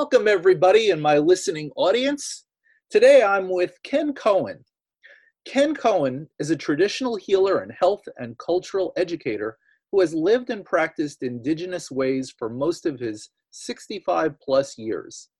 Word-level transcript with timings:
Welcome, 0.00 0.28
everybody, 0.28 0.90
and 0.90 1.02
my 1.02 1.18
listening 1.18 1.72
audience. 1.74 2.44
Today 2.88 3.20
I'm 3.24 3.48
with 3.48 3.82
Ken 3.82 4.12
Cohen. 4.14 4.64
Ken 5.44 5.74
Cohen 5.74 6.28
is 6.38 6.50
a 6.50 6.56
traditional 6.56 7.16
healer 7.16 7.62
and 7.62 7.72
health 7.72 8.02
and 8.16 8.38
cultural 8.38 8.92
educator 8.96 9.58
who 9.90 9.98
has 9.98 10.14
lived 10.14 10.50
and 10.50 10.64
practiced 10.64 11.24
indigenous 11.24 11.90
ways 11.90 12.32
for 12.38 12.48
most 12.48 12.86
of 12.86 13.00
his 13.00 13.30
65 13.50 14.38
plus 14.40 14.78
years. 14.78 15.30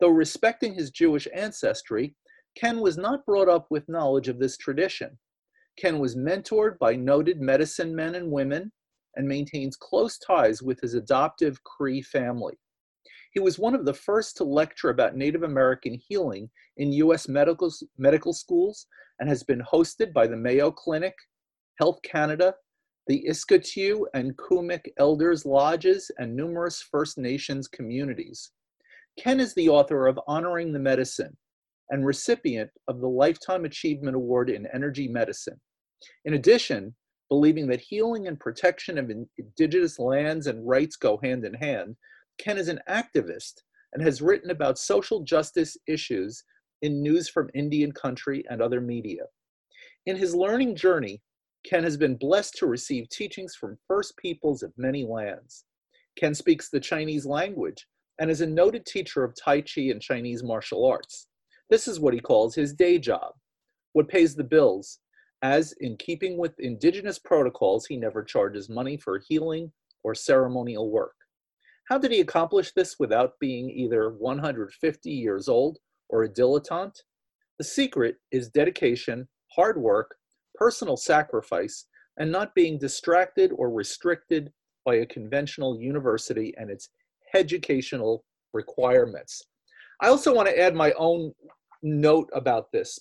Though 0.00 0.08
respecting 0.08 0.74
his 0.74 0.90
Jewish 0.90 1.28
ancestry, 1.32 2.16
Ken 2.56 2.80
was 2.80 2.98
not 2.98 3.24
brought 3.24 3.48
up 3.48 3.66
with 3.70 3.88
knowledge 3.88 4.26
of 4.26 4.40
this 4.40 4.56
tradition. 4.56 5.16
Ken 5.78 6.00
was 6.00 6.16
mentored 6.16 6.80
by 6.80 6.96
noted 6.96 7.40
medicine 7.40 7.94
men 7.94 8.16
and 8.16 8.28
women 8.28 8.72
and 9.14 9.28
maintains 9.28 9.76
close 9.76 10.18
ties 10.18 10.62
with 10.62 10.80
his 10.80 10.94
adoptive 10.94 11.62
Cree 11.62 12.02
family. 12.02 12.58
He 13.32 13.40
was 13.40 13.58
one 13.58 13.74
of 13.74 13.84
the 13.84 13.94
first 13.94 14.36
to 14.36 14.44
lecture 14.44 14.90
about 14.90 15.16
Native 15.16 15.44
American 15.44 15.94
healing 16.08 16.50
in 16.76 16.92
U.S. 16.92 17.28
medical, 17.28 17.72
medical 17.96 18.32
schools 18.32 18.86
and 19.20 19.28
has 19.28 19.42
been 19.42 19.62
hosted 19.62 20.12
by 20.12 20.26
the 20.26 20.36
Mayo 20.36 20.70
Clinic, 20.70 21.14
Health 21.78 22.00
Canada, 22.02 22.54
the 23.06 23.24
Iskatu 23.28 24.04
and 24.14 24.36
Kumik 24.36 24.88
Elders 24.98 25.44
Lodges, 25.44 26.10
and 26.18 26.34
numerous 26.34 26.82
First 26.82 27.18
Nations 27.18 27.68
communities. 27.68 28.50
Ken 29.18 29.40
is 29.40 29.54
the 29.54 29.68
author 29.68 30.06
of 30.06 30.18
Honoring 30.26 30.72
the 30.72 30.78
Medicine 30.78 31.36
and 31.90 32.06
recipient 32.06 32.70
of 32.88 33.00
the 33.00 33.08
Lifetime 33.08 33.64
Achievement 33.64 34.16
Award 34.16 34.50
in 34.50 34.66
Energy 34.72 35.08
Medicine. 35.08 35.60
In 36.24 36.34
addition, 36.34 36.94
believing 37.28 37.66
that 37.68 37.80
healing 37.80 38.26
and 38.26 38.38
protection 38.38 38.98
of 38.98 39.10
indigenous 39.38 39.98
lands 39.98 40.46
and 40.46 40.66
rights 40.66 40.96
go 40.96 41.18
hand 41.22 41.44
in 41.44 41.54
hand, 41.54 41.96
Ken 42.40 42.56
is 42.56 42.68
an 42.68 42.80
activist 42.88 43.62
and 43.92 44.02
has 44.02 44.22
written 44.22 44.50
about 44.50 44.78
social 44.78 45.20
justice 45.20 45.76
issues 45.86 46.42
in 46.80 47.02
news 47.02 47.28
from 47.28 47.50
Indian 47.52 47.92
country 47.92 48.42
and 48.48 48.62
other 48.62 48.80
media. 48.80 49.24
In 50.06 50.16
his 50.16 50.34
learning 50.34 50.74
journey, 50.74 51.20
Ken 51.66 51.84
has 51.84 51.98
been 51.98 52.16
blessed 52.16 52.54
to 52.54 52.66
receive 52.66 53.10
teachings 53.10 53.54
from 53.54 53.76
First 53.86 54.16
Peoples 54.16 54.62
of 54.62 54.72
many 54.78 55.04
lands. 55.04 55.64
Ken 56.16 56.34
speaks 56.34 56.70
the 56.70 56.80
Chinese 56.80 57.26
language 57.26 57.86
and 58.18 58.30
is 58.30 58.40
a 58.40 58.46
noted 58.46 58.86
teacher 58.86 59.22
of 59.22 59.34
Tai 59.36 59.60
Chi 59.60 59.82
and 59.82 60.00
Chinese 60.00 60.42
martial 60.42 60.86
arts. 60.86 61.26
This 61.68 61.86
is 61.86 62.00
what 62.00 62.14
he 62.14 62.20
calls 62.20 62.54
his 62.54 62.72
day 62.72 62.98
job, 62.98 63.34
what 63.92 64.08
pays 64.08 64.34
the 64.34 64.44
bills, 64.44 65.00
as 65.42 65.72
in 65.80 65.96
keeping 65.98 66.38
with 66.38 66.58
indigenous 66.58 67.18
protocols, 67.18 67.84
he 67.84 67.96
never 67.96 68.24
charges 68.24 68.70
money 68.70 68.96
for 68.96 69.18
healing 69.28 69.70
or 70.02 70.14
ceremonial 70.14 70.90
work. 70.90 71.19
How 71.90 71.98
did 71.98 72.12
he 72.12 72.20
accomplish 72.20 72.70
this 72.70 73.00
without 73.00 73.40
being 73.40 73.68
either 73.68 74.10
150 74.10 75.10
years 75.10 75.48
old 75.48 75.78
or 76.08 76.22
a 76.22 76.28
dilettante? 76.28 77.02
The 77.58 77.64
secret 77.64 78.14
is 78.30 78.48
dedication, 78.48 79.26
hard 79.56 79.76
work, 79.76 80.14
personal 80.54 80.96
sacrifice, 80.96 81.86
and 82.16 82.30
not 82.30 82.54
being 82.54 82.78
distracted 82.78 83.50
or 83.56 83.72
restricted 83.72 84.52
by 84.84 84.96
a 84.96 85.06
conventional 85.06 85.80
university 85.80 86.54
and 86.56 86.70
its 86.70 86.90
educational 87.34 88.24
requirements. 88.52 89.42
I 90.00 90.08
also 90.08 90.32
want 90.32 90.48
to 90.48 90.58
add 90.58 90.76
my 90.76 90.92
own 90.92 91.32
note 91.82 92.30
about 92.32 92.70
this. 92.72 93.00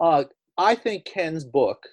Uh, 0.00 0.24
I 0.58 0.74
think 0.74 1.04
Ken's 1.04 1.44
book, 1.44 1.86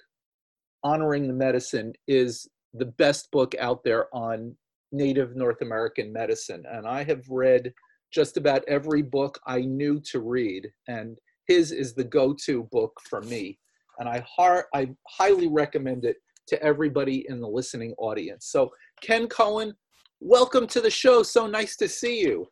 Honoring 0.82 1.28
the 1.28 1.32
Medicine, 1.32 1.92
is 2.08 2.48
the 2.74 2.86
best 2.86 3.30
book 3.30 3.54
out 3.60 3.84
there 3.84 4.12
on 4.12 4.56
Native 4.92 5.36
North 5.36 5.62
American 5.62 6.12
medicine. 6.12 6.64
And 6.70 6.86
I 6.86 7.04
have 7.04 7.22
read 7.28 7.72
just 8.12 8.36
about 8.36 8.64
every 8.66 9.02
book 9.02 9.38
I 9.46 9.60
knew 9.60 10.00
to 10.10 10.20
read, 10.20 10.68
and 10.88 11.16
his 11.46 11.72
is 11.72 11.94
the 11.94 12.04
go 12.04 12.34
to 12.44 12.64
book 12.64 12.92
for 13.08 13.22
me. 13.22 13.58
And 13.98 14.08
I, 14.08 14.24
har- 14.28 14.66
I 14.74 14.88
highly 15.08 15.48
recommend 15.48 16.04
it 16.04 16.16
to 16.48 16.60
everybody 16.62 17.26
in 17.28 17.40
the 17.40 17.48
listening 17.48 17.94
audience. 17.98 18.46
So, 18.46 18.70
Ken 19.02 19.28
Cohen, 19.28 19.74
welcome 20.20 20.66
to 20.68 20.80
the 20.80 20.90
show. 20.90 21.22
So 21.22 21.46
nice 21.46 21.76
to 21.76 21.88
see 21.88 22.20
you. 22.20 22.48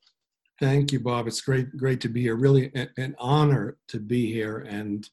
Thank 0.61 0.93
you, 0.93 1.01
Bob. 1.01 1.27
It's 1.27 1.41
great, 1.41 1.77
great 1.77 2.01
to 2.03 2.09
be 2.09 2.23
here. 2.23 2.37
Really, 2.37 2.73
an 2.97 3.15
honor 3.19 3.79
to 3.89 3.99
be 3.99 4.33
here 4.33 4.67
and 4.69 5.09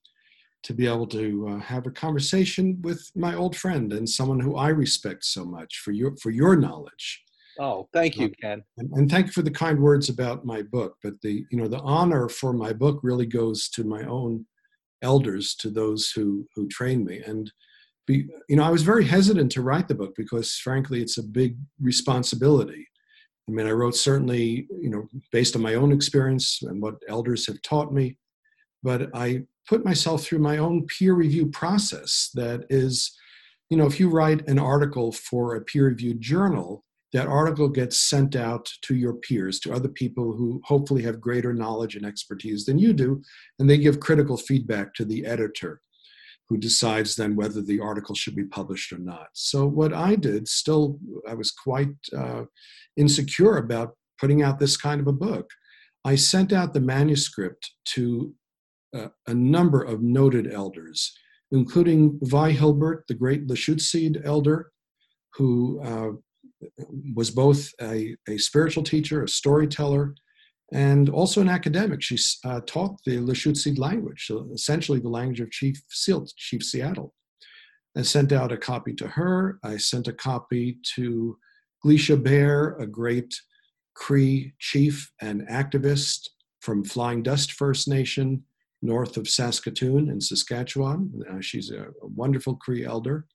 to 0.65 0.73
be 0.73 0.87
able 0.87 1.05
to 1.05 1.47
uh, 1.47 1.59
have 1.59 1.85
a 1.85 1.91
conversation 1.91 2.81
with 2.81 3.11
my 3.15 3.35
old 3.35 3.55
friend 3.55 3.93
and 3.93 4.09
someone 4.09 4.39
who 4.39 4.55
I 4.55 4.69
respect 4.69 5.23
so 5.23 5.45
much 5.45 5.77
for 5.77 5.91
your 5.91 6.17
for 6.17 6.31
your 6.31 6.55
knowledge. 6.55 7.23
Oh, 7.59 7.87
thank 7.93 8.17
you, 8.17 8.29
Ken. 8.41 8.63
And, 8.77 8.91
and, 8.93 9.09
thank 9.09 9.27
you 9.27 9.31
for 9.31 9.43
the 9.43 9.51
kind 9.51 9.79
words 9.79 10.09
about 10.09 10.43
my 10.43 10.63
book. 10.63 10.97
But 11.03 11.21
the 11.21 11.45
you 11.51 11.57
know 11.57 11.67
the 11.67 11.79
honor 11.81 12.27
for 12.27 12.51
my 12.51 12.73
book 12.73 12.99
really 13.03 13.27
goes 13.27 13.69
to 13.69 13.83
my 13.83 14.03
own 14.05 14.45
elders, 15.03 15.55
to 15.57 15.69
those 15.69 16.09
who 16.09 16.47
who 16.55 16.67
trained 16.67 17.05
me. 17.05 17.19
And 17.19 17.51
be, 18.07 18.25
you 18.49 18.55
know 18.55 18.63
I 18.63 18.71
was 18.71 18.81
very 18.81 19.05
hesitant 19.05 19.51
to 19.51 19.61
write 19.61 19.87
the 19.87 19.95
book 19.95 20.15
because 20.17 20.57
frankly 20.57 20.99
it's 20.99 21.19
a 21.19 21.23
big 21.23 21.57
responsibility. 21.79 22.87
I 23.47 23.51
mean 23.51 23.67
I 23.67 23.71
wrote 23.71 23.95
certainly 23.95 24.67
you 24.81 24.89
know 24.89 25.07
based 25.31 25.55
on 25.55 25.61
my 25.61 25.75
own 25.75 25.91
experience 25.91 26.59
and 26.63 26.81
what 26.81 26.95
elders 27.07 27.45
have 27.45 27.61
taught 27.61 27.93
me, 27.93 28.17
but 28.81 29.11
I 29.13 29.45
put 29.67 29.85
myself 29.85 30.23
through 30.23 30.39
my 30.39 30.57
own 30.57 30.85
peer 30.85 31.13
review 31.13 31.47
process 31.47 32.29
that 32.33 32.65
is 32.69 33.15
you 33.69 33.77
know 33.77 33.85
if 33.85 33.99
you 33.99 34.09
write 34.09 34.47
an 34.47 34.59
article 34.59 35.11
for 35.11 35.55
a 35.55 35.61
peer 35.61 35.87
reviewed 35.87 36.21
journal 36.21 36.83
that 37.13 37.27
article 37.27 37.69
gets 37.69 37.97
sent 37.97 38.35
out 38.35 38.69
to 38.81 38.95
your 38.95 39.13
peers 39.13 39.59
to 39.59 39.71
other 39.71 39.87
people 39.87 40.33
who 40.33 40.61
hopefully 40.65 41.01
have 41.01 41.21
greater 41.21 41.53
knowledge 41.53 41.95
and 41.95 42.05
expertise 42.05 42.65
than 42.65 42.79
you 42.79 42.93
do 42.93 43.21
and 43.59 43.69
they 43.69 43.77
give 43.77 43.99
critical 43.99 44.37
feedback 44.37 44.93
to 44.93 45.05
the 45.05 45.25
editor 45.25 45.81
who 46.47 46.57
decides 46.57 47.15
then 47.15 47.35
whether 47.35 47.61
the 47.61 47.79
article 47.79 48.13
should 48.13 48.35
be 48.35 48.43
published 48.43 48.91
or 48.91 48.99
not. 48.99 49.27
So 49.33 49.65
what 49.65 49.93
i 49.93 50.15
did 50.15 50.47
still 50.47 50.99
i 51.27 51.33
was 51.33 51.51
quite 51.51 51.89
uh, 52.15 52.43
insecure 52.97 53.57
about 53.57 53.95
putting 54.19 54.41
out 54.43 54.59
this 54.59 54.77
kind 54.77 55.01
of 55.01 55.07
a 55.07 55.13
book. 55.13 55.49
I 56.03 56.15
sent 56.15 56.53
out 56.53 56.73
the 56.73 56.79
manuscript 56.79 57.71
to 57.85 58.33
a 58.93 59.33
number 59.33 59.81
of 59.81 60.01
noted 60.01 60.51
elders, 60.51 61.13
including 61.51 62.19
Vi 62.23 62.51
Hilbert, 62.51 63.05
the 63.07 63.13
great 63.13 63.47
Lushootseed 63.47 64.25
elder, 64.25 64.71
who 65.33 65.81
uh, 65.83 66.11
was 67.13 67.29
both 67.29 67.69
a, 67.81 68.15
a, 68.29 68.37
spiritual 68.37 68.83
teacher, 68.83 69.23
a 69.23 69.27
storyteller, 69.27 70.15
and 70.71 71.09
also 71.09 71.41
an 71.41 71.49
academic. 71.49 72.01
She 72.01 72.17
uh, 72.45 72.61
taught 72.65 72.99
the 73.05 73.17
Lushootseed 73.17 73.77
language, 73.77 74.25
so 74.27 74.49
essentially 74.53 74.99
the 74.99 75.09
language 75.09 75.41
of 75.41 75.51
Chief 75.51 75.81
Chief 76.37 76.63
Seattle. 76.63 77.13
I 77.97 78.01
sent 78.01 78.31
out 78.31 78.51
a 78.51 78.57
copy 78.57 78.93
to 78.95 79.07
her. 79.07 79.59
I 79.63 79.77
sent 79.77 80.07
a 80.07 80.13
copy 80.13 80.79
to 80.95 81.37
Glecia 81.81 82.17
Bear, 82.17 82.75
a 82.77 82.87
great 82.87 83.33
Cree 83.95 84.53
chief 84.59 85.09
and 85.21 85.47
activist 85.47 86.27
from 86.59 86.83
Flying 86.83 87.23
Dust 87.23 87.53
First 87.53 87.87
Nation, 87.87 88.43
north 88.85 89.17
of 89.17 89.27
Saskatoon 89.27 90.09
in 90.09 90.21
Saskatchewan. 90.21 91.11
Uh, 91.29 91.41
she's 91.41 91.71
a, 91.71 91.83
a, 91.83 92.07
wonderful 92.15 92.55
Cree 92.55 92.85
elder. 92.85 93.25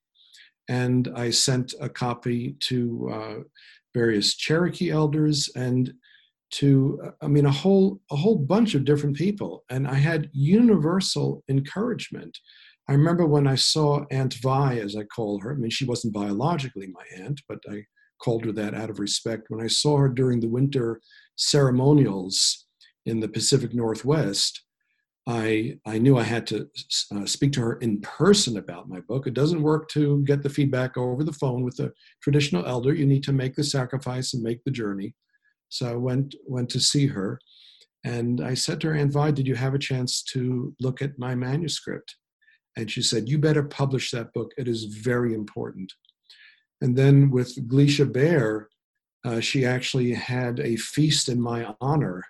And 0.69 1.11
I 1.17 1.31
sent 1.31 1.75
a 1.81 1.89
copy 1.89 2.57
to 2.61 3.11
uh, 3.13 3.35
various 3.95 4.37
Cherokee 4.37 4.91
elders 4.91 5.51
and 5.57 5.93
to, 6.53 7.01
I 7.23 7.29
mean, 7.29 7.47
a 7.47 7.51
whole, 7.51 8.01
a 8.11 8.17
whole 8.17 8.37
bunch 8.37 8.75
of 8.75 8.85
different 8.85 9.17
people. 9.17 9.65
And 9.71 9.87
I 9.87 9.95
had 9.95 10.31
universal 10.33 11.45
encouragement. 11.49 12.37
I 12.89 12.93
remember 12.93 13.27
when 13.27 13.47
I 13.47 13.55
saw 13.55 14.05
Aunt 14.11 14.35
Vi, 14.35 14.79
as 14.79 14.97
I 14.97 15.05
call 15.05 15.41
her, 15.41 15.53
I 15.53 15.57
mean, 15.57 15.71
she 15.71 15.85
wasn't 15.85 16.15
biologically 16.15 16.89
my 16.89 17.05
aunt, 17.23 17.41
but 17.49 17.59
I 17.71 17.85
called 18.21 18.45
her 18.45 18.53
that 18.53 18.75
out 18.75 18.91
of 18.91 18.99
respect. 18.99 19.45
When 19.49 19.65
I 19.65 19.69
saw 19.69 19.97
her 19.97 20.09
during 20.09 20.41
the 20.41 20.49
winter 20.49 21.01
ceremonials 21.37 22.67
in 23.07 23.21
the 23.21 23.29
Pacific 23.29 23.75
Northwest, 23.75 24.63
I, 25.31 25.79
I 25.87 25.99
knew 25.99 26.19
I 26.19 26.25
had 26.25 26.47
to 26.49 26.69
uh, 27.15 27.25
speak 27.25 27.53
to 27.53 27.61
her 27.61 27.75
in 27.79 28.01
person 28.01 28.57
about 28.57 28.89
my 28.89 29.01
book. 29.01 29.27
It 29.27 29.35
doesn't 29.35 29.63
work 29.63 29.89
to 29.91 30.25
get 30.25 30.43
the 30.43 30.51
feedback 30.51 30.97
over 30.97 31.23
the 31.23 31.33
phone 31.33 31.63
with 31.63 31.79
a 31.79 31.93
traditional 32.21 32.67
elder. 32.67 32.93
You 32.93 33.07
need 33.07 33.23
to 33.25 33.33
make 33.33 33.55
the 33.55 33.63
sacrifice 33.63 34.35
and 34.35 34.43
make 34.43 34.65
the 34.65 34.73
journey. 34.73 35.15
So 35.69 35.89
I 35.89 35.95
went 35.95 36.35
went 36.47 36.69
to 36.71 36.81
see 36.81 37.07
her, 37.07 37.39
and 38.05 38.41
I 38.41 38.55
said 38.55 38.81
to 38.81 38.89
her, 38.89 38.95
Aunt 38.95 39.13
Vi, 39.13 39.31
did 39.31 39.47
you 39.47 39.55
have 39.55 39.75
a 39.75 39.79
chance 39.79 40.23
to 40.33 40.75
look 40.81 41.01
at 41.01 41.19
my 41.19 41.37
manuscript? 41.37 42.17
And 42.77 42.91
she 42.91 43.03
said, 43.03 43.29
You 43.29 43.39
better 43.39 43.63
publish 43.63 44.11
that 44.11 44.33
book. 44.33 44.51
It 44.59 44.67
is 44.67 44.85
very 44.85 45.33
important. 45.33 45.93
And 46.81 46.97
then 46.97 47.31
with 47.31 47.69
Glecia 47.69 48.07
Bear, 48.07 48.69
uh, 49.25 49.39
she 49.39 49.65
actually 49.65 50.13
had 50.13 50.59
a 50.61 50.77
feast 50.77 51.29
in 51.29 51.41
my 51.41 51.75
honor. 51.81 52.25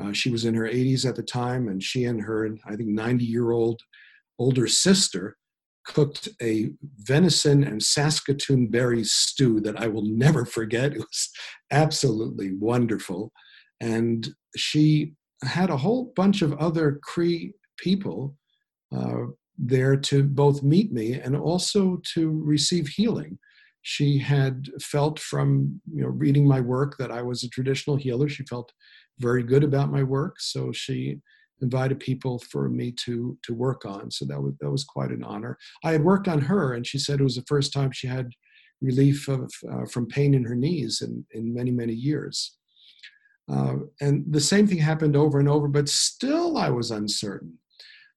Uh, 0.00 0.12
she 0.12 0.30
was 0.30 0.44
in 0.44 0.54
her 0.54 0.64
80s 0.64 1.06
at 1.06 1.16
the 1.16 1.22
time, 1.22 1.68
and 1.68 1.82
she 1.82 2.04
and 2.04 2.20
her, 2.22 2.48
I 2.66 2.76
think, 2.76 2.88
90 2.88 3.24
year 3.24 3.52
old 3.52 3.80
older 4.38 4.66
sister 4.66 5.36
cooked 5.86 6.28
a 6.42 6.70
venison 6.98 7.62
and 7.62 7.82
Saskatoon 7.82 8.68
berry 8.68 9.04
stew 9.04 9.60
that 9.60 9.78
I 9.78 9.86
will 9.86 10.04
never 10.04 10.44
forget. 10.58 10.92
It 10.92 10.98
was 10.98 11.30
absolutely 11.70 12.52
wonderful. 12.58 13.32
And 13.80 14.28
she 14.56 15.12
had 15.42 15.70
a 15.70 15.76
whole 15.76 16.12
bunch 16.16 16.42
of 16.42 16.54
other 16.54 16.98
Cree 17.02 17.52
people 17.76 18.36
uh, 18.96 19.26
there 19.58 19.96
to 19.96 20.22
both 20.24 20.62
meet 20.62 20.92
me 20.92 21.14
and 21.14 21.36
also 21.36 22.00
to 22.14 22.42
receive 22.44 22.88
healing. 22.88 23.38
She 23.82 24.18
had 24.18 24.68
felt 24.80 25.18
from 25.18 25.80
you 25.92 26.02
know 26.02 26.08
reading 26.08 26.48
my 26.48 26.60
work 26.60 26.96
that 26.98 27.10
I 27.10 27.20
was 27.20 27.42
a 27.42 27.48
traditional 27.50 27.96
healer. 27.96 28.28
She 28.28 28.44
felt 28.44 28.72
very 29.18 29.42
good 29.42 29.64
about 29.64 29.92
my 29.92 30.02
work, 30.02 30.40
so 30.40 30.72
she 30.72 31.20
invited 31.62 32.00
people 32.00 32.38
for 32.38 32.68
me 32.68 32.92
to 32.92 33.38
to 33.42 33.54
work 33.54 33.84
on. 33.84 34.10
So 34.10 34.24
that 34.26 34.40
was 34.40 34.54
that 34.60 34.70
was 34.70 34.84
quite 34.84 35.10
an 35.10 35.24
honor. 35.24 35.56
I 35.84 35.92
had 35.92 36.04
worked 36.04 36.28
on 36.28 36.40
her, 36.40 36.74
and 36.74 36.86
she 36.86 36.98
said 36.98 37.20
it 37.20 37.24
was 37.24 37.36
the 37.36 37.44
first 37.48 37.72
time 37.72 37.92
she 37.92 38.06
had 38.06 38.28
relief 38.80 39.28
of, 39.28 39.50
uh, 39.72 39.86
from 39.86 40.06
pain 40.06 40.34
in 40.34 40.44
her 40.44 40.54
knees 40.54 41.00
in, 41.00 41.24
in 41.30 41.54
many 41.54 41.70
many 41.70 41.94
years. 41.94 42.56
Uh, 43.50 43.76
and 44.00 44.24
the 44.30 44.40
same 44.40 44.66
thing 44.66 44.78
happened 44.78 45.16
over 45.16 45.38
and 45.38 45.48
over, 45.48 45.68
but 45.68 45.88
still 45.88 46.56
I 46.56 46.70
was 46.70 46.90
uncertain. 46.90 47.58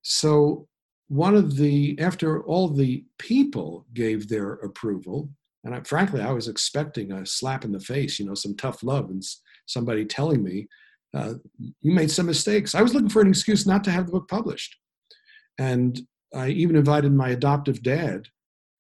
So 0.01 0.67
one 1.09 1.35
of 1.35 1.57
the 1.57 1.97
after 1.99 2.43
all 2.43 2.69
the 2.69 3.05
people 3.17 3.85
gave 3.93 4.27
their 4.27 4.53
approval, 4.53 5.29
and 5.63 5.75
I, 5.75 5.81
frankly 5.81 6.21
I 6.21 6.31
was 6.31 6.47
expecting 6.47 7.11
a 7.11 7.25
slap 7.25 7.65
in 7.65 7.71
the 7.71 7.79
face, 7.79 8.19
you 8.19 8.25
know, 8.25 8.35
some 8.35 8.55
tough 8.55 8.83
love 8.83 9.09
and 9.09 9.23
somebody 9.65 10.05
telling 10.05 10.43
me 10.43 10.67
uh, 11.15 11.33
you 11.81 11.91
made 11.91 12.11
some 12.11 12.25
mistakes. 12.25 12.75
I 12.75 12.81
was 12.81 12.93
looking 12.93 13.09
for 13.09 13.21
an 13.21 13.29
excuse 13.29 13.65
not 13.65 13.83
to 13.85 13.91
have 13.91 14.07
the 14.07 14.11
book 14.11 14.27
published. 14.27 14.75
And 15.57 15.99
I 16.35 16.49
even 16.49 16.75
invited 16.75 17.13
my 17.13 17.29
adoptive 17.29 17.81
dad, 17.81 18.27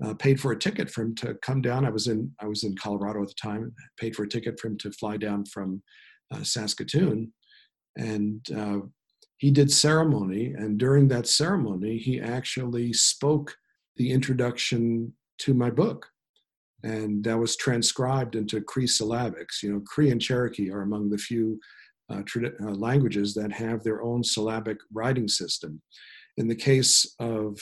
uh, 0.03 0.13
paid 0.13 0.39
for 0.39 0.51
a 0.51 0.59
ticket 0.59 0.89
for 0.89 1.01
him 1.01 1.15
to 1.15 1.35
come 1.41 1.61
down. 1.61 1.85
I 1.85 1.89
was 1.89 2.07
in 2.07 2.31
I 2.39 2.45
was 2.45 2.63
in 2.63 2.75
Colorado 2.75 3.21
at 3.21 3.29
the 3.29 3.33
time, 3.41 3.73
paid 3.97 4.15
for 4.15 4.23
a 4.23 4.29
ticket 4.29 4.59
for 4.59 4.67
him 4.67 4.77
to 4.79 4.91
fly 4.91 5.17
down 5.17 5.45
from 5.45 5.81
uh, 6.31 6.43
Saskatoon, 6.43 7.33
and 7.97 8.45
uh, 8.55 8.79
he 9.37 9.49
did 9.49 9.71
ceremony. 9.71 10.53
And 10.53 10.77
during 10.77 11.07
that 11.07 11.27
ceremony, 11.27 11.97
he 11.97 12.19
actually 12.19 12.93
spoke 12.93 13.55
the 13.95 14.11
introduction 14.11 15.13
to 15.39 15.53
my 15.53 15.71
book, 15.71 16.05
and 16.83 17.23
that 17.23 17.37
was 17.39 17.55
transcribed 17.55 18.35
into 18.35 18.61
Cree 18.61 18.85
syllabics. 18.85 19.63
You 19.63 19.73
know, 19.73 19.81
Cree 19.87 20.11
and 20.11 20.21
Cherokee 20.21 20.69
are 20.69 20.81
among 20.81 21.09
the 21.09 21.17
few 21.17 21.59
uh, 22.09 22.21
uh, 22.61 22.71
languages 22.71 23.33
that 23.33 23.51
have 23.51 23.83
their 23.83 24.01
own 24.01 24.23
syllabic 24.23 24.77
writing 24.93 25.27
system. 25.27 25.81
In 26.37 26.47
the 26.47 26.55
case 26.55 27.15
of 27.19 27.59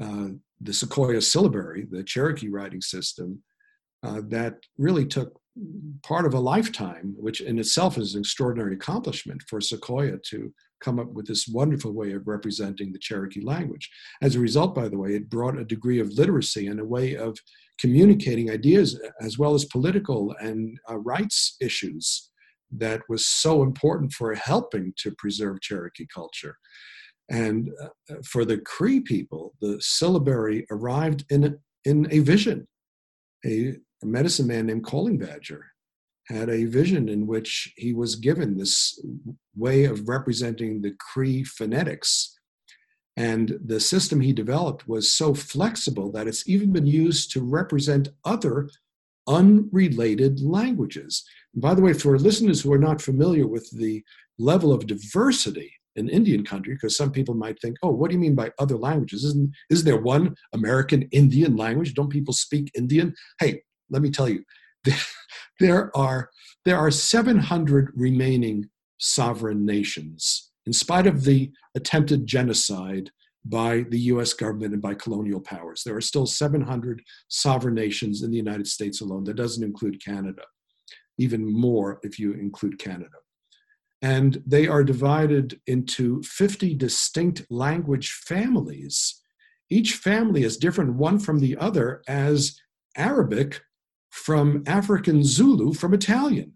uh, 0.00 0.28
the 0.60 0.72
Sequoyah 0.72 1.22
syllabary, 1.22 1.86
the 1.90 2.02
Cherokee 2.02 2.48
writing 2.48 2.80
system, 2.80 3.42
uh, 4.02 4.20
that 4.28 4.56
really 4.76 5.06
took 5.06 5.40
part 6.02 6.26
of 6.26 6.34
a 6.34 6.40
lifetime, 6.40 7.14
which 7.16 7.40
in 7.40 7.58
itself 7.58 7.96
is 7.96 8.14
an 8.14 8.20
extraordinary 8.20 8.74
accomplishment 8.74 9.42
for 9.48 9.60
Sequoyah 9.60 10.22
to 10.24 10.52
come 10.80 10.98
up 10.98 11.12
with 11.12 11.26
this 11.26 11.48
wonderful 11.48 11.92
way 11.92 12.12
of 12.12 12.26
representing 12.26 12.92
the 12.92 12.98
Cherokee 12.98 13.40
language. 13.40 13.88
As 14.20 14.34
a 14.34 14.40
result, 14.40 14.74
by 14.74 14.88
the 14.88 14.98
way, 14.98 15.14
it 15.14 15.30
brought 15.30 15.58
a 15.58 15.64
degree 15.64 16.00
of 16.00 16.12
literacy 16.12 16.66
and 16.66 16.80
a 16.80 16.84
way 16.84 17.16
of 17.16 17.38
communicating 17.78 18.50
ideas 18.50 19.00
as 19.20 19.38
well 19.38 19.54
as 19.54 19.64
political 19.64 20.34
and 20.40 20.78
uh, 20.90 20.98
rights 20.98 21.56
issues 21.60 22.30
that 22.78 23.02
was 23.08 23.26
so 23.26 23.62
important 23.62 24.12
for 24.12 24.34
helping 24.34 24.92
to 24.98 25.14
preserve 25.18 25.60
Cherokee 25.60 26.06
culture. 26.12 26.56
And 27.30 27.70
uh, 27.82 28.16
for 28.26 28.44
the 28.44 28.58
Cree 28.58 29.00
people, 29.00 29.54
the 29.60 29.78
syllabary 29.80 30.66
arrived 30.70 31.24
in, 31.30 31.58
in 31.84 32.06
a 32.10 32.18
vision. 32.20 32.66
A, 33.46 33.76
a 34.02 34.06
medicine 34.06 34.46
man 34.46 34.66
named 34.66 34.84
Calling 34.84 35.18
Badger 35.18 35.64
had 36.28 36.48
a 36.48 36.64
vision 36.64 37.08
in 37.08 37.26
which 37.26 37.72
he 37.76 37.92
was 37.92 38.16
given 38.16 38.56
this 38.56 39.02
way 39.56 39.84
of 39.84 40.08
representing 40.08 40.80
the 40.80 40.94
Cree 40.98 41.44
phonetics. 41.44 42.38
And 43.16 43.58
the 43.64 43.78
system 43.78 44.20
he 44.20 44.32
developed 44.32 44.88
was 44.88 45.12
so 45.12 45.34
flexible 45.34 46.10
that 46.12 46.26
it's 46.26 46.48
even 46.48 46.72
been 46.72 46.86
used 46.86 47.30
to 47.32 47.42
represent 47.42 48.08
other 48.24 48.68
unrelated 49.28 50.40
languages. 50.40 51.24
By 51.56 51.74
the 51.74 51.82
way, 51.82 51.92
for 51.92 52.18
listeners 52.18 52.60
who 52.60 52.72
are 52.72 52.78
not 52.78 53.00
familiar 53.00 53.46
with 53.46 53.70
the 53.70 54.02
level 54.38 54.72
of 54.72 54.86
diversity 54.86 55.72
in 55.96 56.08
Indian 56.08 56.44
country, 56.44 56.74
because 56.74 56.96
some 56.96 57.12
people 57.12 57.34
might 57.34 57.60
think, 57.60 57.76
oh, 57.82 57.90
what 57.90 58.10
do 58.10 58.16
you 58.16 58.20
mean 58.20 58.34
by 58.34 58.50
other 58.58 58.76
languages? 58.76 59.22
Isn't, 59.24 59.52
is 59.70 59.84
there 59.84 60.00
one 60.00 60.34
American 60.52 61.02
Indian 61.12 61.56
language? 61.56 61.94
Don't 61.94 62.08
people 62.08 62.34
speak 62.34 62.70
Indian? 62.74 63.14
Hey, 63.38 63.62
let 63.90 64.02
me 64.02 64.10
tell 64.10 64.28
you, 64.28 64.42
there 65.60 65.96
are, 65.96 66.30
there 66.64 66.78
are 66.78 66.90
700 66.90 67.92
remaining 67.94 68.68
sovereign 68.98 69.64
nations, 69.64 70.50
in 70.66 70.72
spite 70.72 71.06
of 71.06 71.24
the 71.24 71.52
attempted 71.76 72.26
genocide 72.26 73.10
by 73.44 73.84
the 73.90 73.98
US 74.00 74.32
government 74.32 74.72
and 74.72 74.82
by 74.82 74.94
colonial 74.94 75.40
powers. 75.40 75.82
There 75.84 75.96
are 75.96 76.00
still 76.00 76.26
700 76.26 77.02
sovereign 77.28 77.74
nations 77.74 78.22
in 78.22 78.30
the 78.30 78.36
United 78.36 78.66
States 78.66 79.00
alone. 79.00 79.24
That 79.24 79.36
doesn't 79.36 79.62
include 79.62 80.02
Canada, 80.02 80.42
even 81.18 81.50
more 81.52 82.00
if 82.02 82.18
you 82.18 82.32
include 82.32 82.78
Canada. 82.78 83.16
And 84.02 84.42
they 84.46 84.66
are 84.66 84.84
divided 84.84 85.60
into 85.66 86.22
50 86.22 86.74
distinct 86.74 87.46
language 87.50 88.10
families. 88.26 89.22
Each 89.70 89.94
family 89.94 90.44
is 90.44 90.56
different 90.56 90.94
one 90.94 91.18
from 91.18 91.38
the 91.40 91.56
other, 91.56 92.02
as 92.06 92.60
Arabic 92.96 93.62
from 94.10 94.62
African 94.66 95.24
Zulu 95.24 95.72
from 95.72 95.94
Italian. 95.94 96.52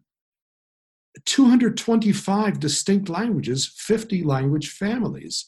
225 1.25 2.61
distinct 2.61 3.09
languages, 3.09 3.73
50 3.77 4.23
language 4.23 4.71
families 4.71 5.47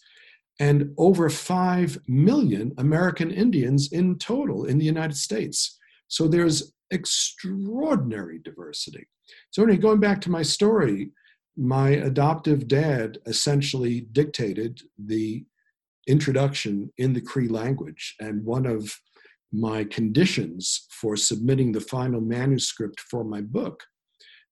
and 0.61 0.92
over 0.99 1.30
5 1.30 1.99
million 2.06 2.73
American 2.76 3.30
Indians 3.30 3.90
in 3.90 4.18
total 4.18 4.66
in 4.66 4.78
the 4.78 4.85
United 4.85 5.16
States. 5.16 5.78
So 6.11 6.26
there's 6.29 6.73
extraordinary 6.90 8.40
diversity. 8.40 9.07
So, 9.50 9.62
anyway, 9.62 9.79
going 9.79 10.00
back 10.00 10.21
to 10.23 10.31
my 10.31 10.43
story, 10.43 11.12
my 11.57 11.90
adoptive 11.90 12.69
dad 12.69 13.19
essentially 13.26 14.02
dictated 14.12 14.83
the 14.99 15.45
introduction 16.09 16.90
in 16.99 17.12
the 17.12 17.21
Cree 17.21 17.49
language. 17.49 18.17
And 18.21 18.45
one 18.45 18.67
of 18.67 18.93
my 19.52 19.85
conditions 19.85 20.87
for 20.90 21.17
submitting 21.17 21.73
the 21.73 21.81
final 21.81 22.21
manuscript 22.21 23.00
for 23.00 23.25
my 23.25 23.40
book 23.40 23.85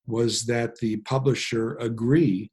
was 0.06 0.46
that 0.46 0.76
the 0.76 0.98
publisher 0.98 1.76
agree 1.76 2.50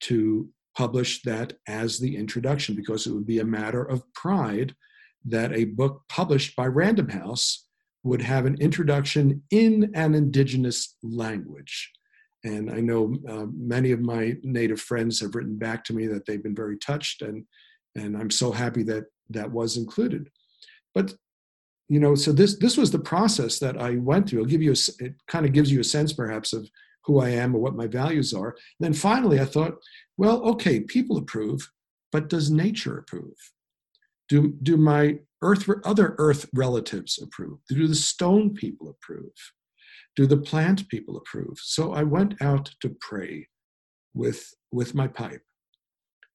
to 0.00 0.48
publish 0.76 1.22
that 1.22 1.54
as 1.68 1.98
the 1.98 2.16
introduction 2.16 2.74
because 2.74 3.06
it 3.06 3.12
would 3.12 3.26
be 3.26 3.38
a 3.38 3.44
matter 3.44 3.82
of 3.82 4.02
pride 4.14 4.74
that 5.24 5.52
a 5.52 5.64
book 5.64 6.02
published 6.08 6.54
by 6.56 6.66
Random 6.66 7.08
House 7.08 7.67
would 8.04 8.22
have 8.22 8.46
an 8.46 8.56
introduction 8.60 9.42
in 9.50 9.90
an 9.94 10.14
indigenous 10.14 10.96
language. 11.02 11.90
And 12.44 12.70
I 12.70 12.80
know 12.80 13.16
uh, 13.28 13.46
many 13.52 13.90
of 13.90 14.00
my 14.00 14.34
native 14.42 14.80
friends 14.80 15.20
have 15.20 15.34
written 15.34 15.58
back 15.58 15.84
to 15.84 15.92
me 15.92 16.06
that 16.06 16.24
they've 16.24 16.42
been 16.42 16.54
very 16.54 16.78
touched, 16.78 17.22
and, 17.22 17.44
and 17.96 18.16
I'm 18.16 18.30
so 18.30 18.52
happy 18.52 18.84
that 18.84 19.04
that 19.30 19.50
was 19.50 19.76
included. 19.76 20.30
But 20.94 21.14
you 21.88 22.00
know, 22.00 22.14
so 22.14 22.32
this 22.32 22.56
this 22.58 22.76
was 22.76 22.90
the 22.90 22.98
process 22.98 23.58
that 23.58 23.80
I 23.80 23.96
went 23.96 24.28
through. 24.28 24.40
I'll 24.40 24.46
give 24.46 24.62
you 24.62 24.72
a, 24.72 25.04
it 25.04 25.14
kind 25.26 25.46
of 25.46 25.52
gives 25.52 25.72
you 25.72 25.80
a 25.80 25.84
sense, 25.84 26.12
perhaps, 26.12 26.52
of 26.52 26.68
who 27.04 27.20
I 27.20 27.30
am 27.30 27.54
or 27.54 27.58
what 27.58 27.76
my 27.76 27.86
values 27.86 28.34
are. 28.34 28.50
And 28.50 28.80
then 28.80 28.92
finally, 28.92 29.40
I 29.40 29.46
thought, 29.46 29.78
well, 30.18 30.42
okay, 30.42 30.80
people 30.80 31.16
approve, 31.16 31.66
but 32.12 32.28
does 32.28 32.50
nature 32.50 32.98
approve? 32.98 33.34
Do, 34.28 34.54
do 34.62 34.76
my 34.76 35.18
earth, 35.42 35.68
other 35.84 36.14
earth 36.18 36.48
relatives 36.54 37.18
approve? 37.22 37.58
Do 37.68 37.86
the 37.86 37.94
stone 37.94 38.54
people 38.54 38.88
approve? 38.88 39.32
Do 40.16 40.26
the 40.26 40.36
plant 40.36 40.88
people 40.88 41.16
approve? 41.16 41.58
So 41.60 41.92
I 41.92 42.02
went 42.02 42.40
out 42.40 42.70
to 42.80 42.94
pray 43.00 43.48
with, 44.14 44.52
with 44.72 44.94
my 44.94 45.06
pipe. 45.06 45.42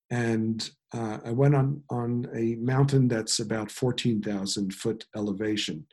And 0.09 0.69
uh, 0.93 1.19
I 1.25 1.31
went 1.31 1.55
on, 1.55 1.83
on 1.89 2.27
a 2.35 2.55
mountain 2.55 3.07
that's 3.07 3.39
about 3.39 3.71
14,000 3.71 4.73
foot 4.73 5.05
elevation. 5.15 5.85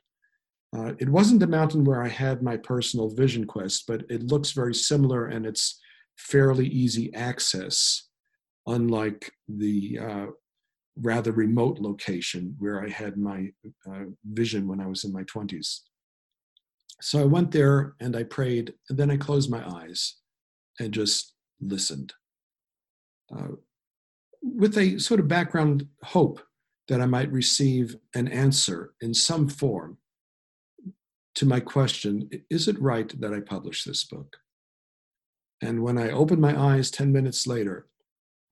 Uh, 0.76 0.92
it 0.98 1.08
wasn't 1.08 1.40
the 1.40 1.46
mountain 1.46 1.84
where 1.84 2.02
I 2.02 2.08
had 2.08 2.42
my 2.42 2.56
personal 2.56 3.08
vision 3.08 3.46
quest, 3.46 3.84
but 3.88 4.02
it 4.08 4.22
looks 4.24 4.52
very 4.52 4.74
similar 4.74 5.26
and 5.26 5.44
it's 5.44 5.80
fairly 6.16 6.66
easy 6.68 7.12
access, 7.14 8.08
unlike 8.66 9.32
the 9.48 9.98
uh, 9.98 10.26
rather 10.96 11.32
remote 11.32 11.78
location 11.78 12.54
where 12.58 12.84
I 12.84 12.88
had 12.88 13.16
my 13.16 13.52
uh, 13.88 14.04
vision 14.24 14.66
when 14.66 14.80
I 14.80 14.86
was 14.86 15.04
in 15.04 15.12
my 15.12 15.22
20s. 15.24 15.80
So 17.00 17.20
I 17.20 17.24
went 17.24 17.50
there 17.50 17.94
and 18.00 18.16
I 18.16 18.24
prayed, 18.24 18.74
and 18.88 18.98
then 18.98 19.10
I 19.10 19.16
closed 19.16 19.50
my 19.50 19.66
eyes 19.66 20.16
and 20.78 20.92
just 20.92 21.34
listened. 21.60 22.12
Uh, 23.34 23.54
with 24.42 24.76
a 24.76 24.98
sort 24.98 25.20
of 25.20 25.28
background 25.28 25.86
hope 26.02 26.40
that 26.88 27.00
I 27.00 27.06
might 27.06 27.30
receive 27.30 27.96
an 28.14 28.28
answer 28.28 28.94
in 29.00 29.14
some 29.14 29.48
form 29.48 29.98
to 31.36 31.46
my 31.46 31.60
question 31.60 32.28
is 32.50 32.66
it 32.66 32.80
right 32.80 33.18
that 33.20 33.32
I 33.32 33.40
publish 33.40 33.84
this 33.84 34.04
book? 34.04 34.36
And 35.62 35.82
when 35.82 35.98
I 35.98 36.10
opened 36.10 36.40
my 36.40 36.58
eyes 36.58 36.90
10 36.90 37.12
minutes 37.12 37.46
later, 37.46 37.86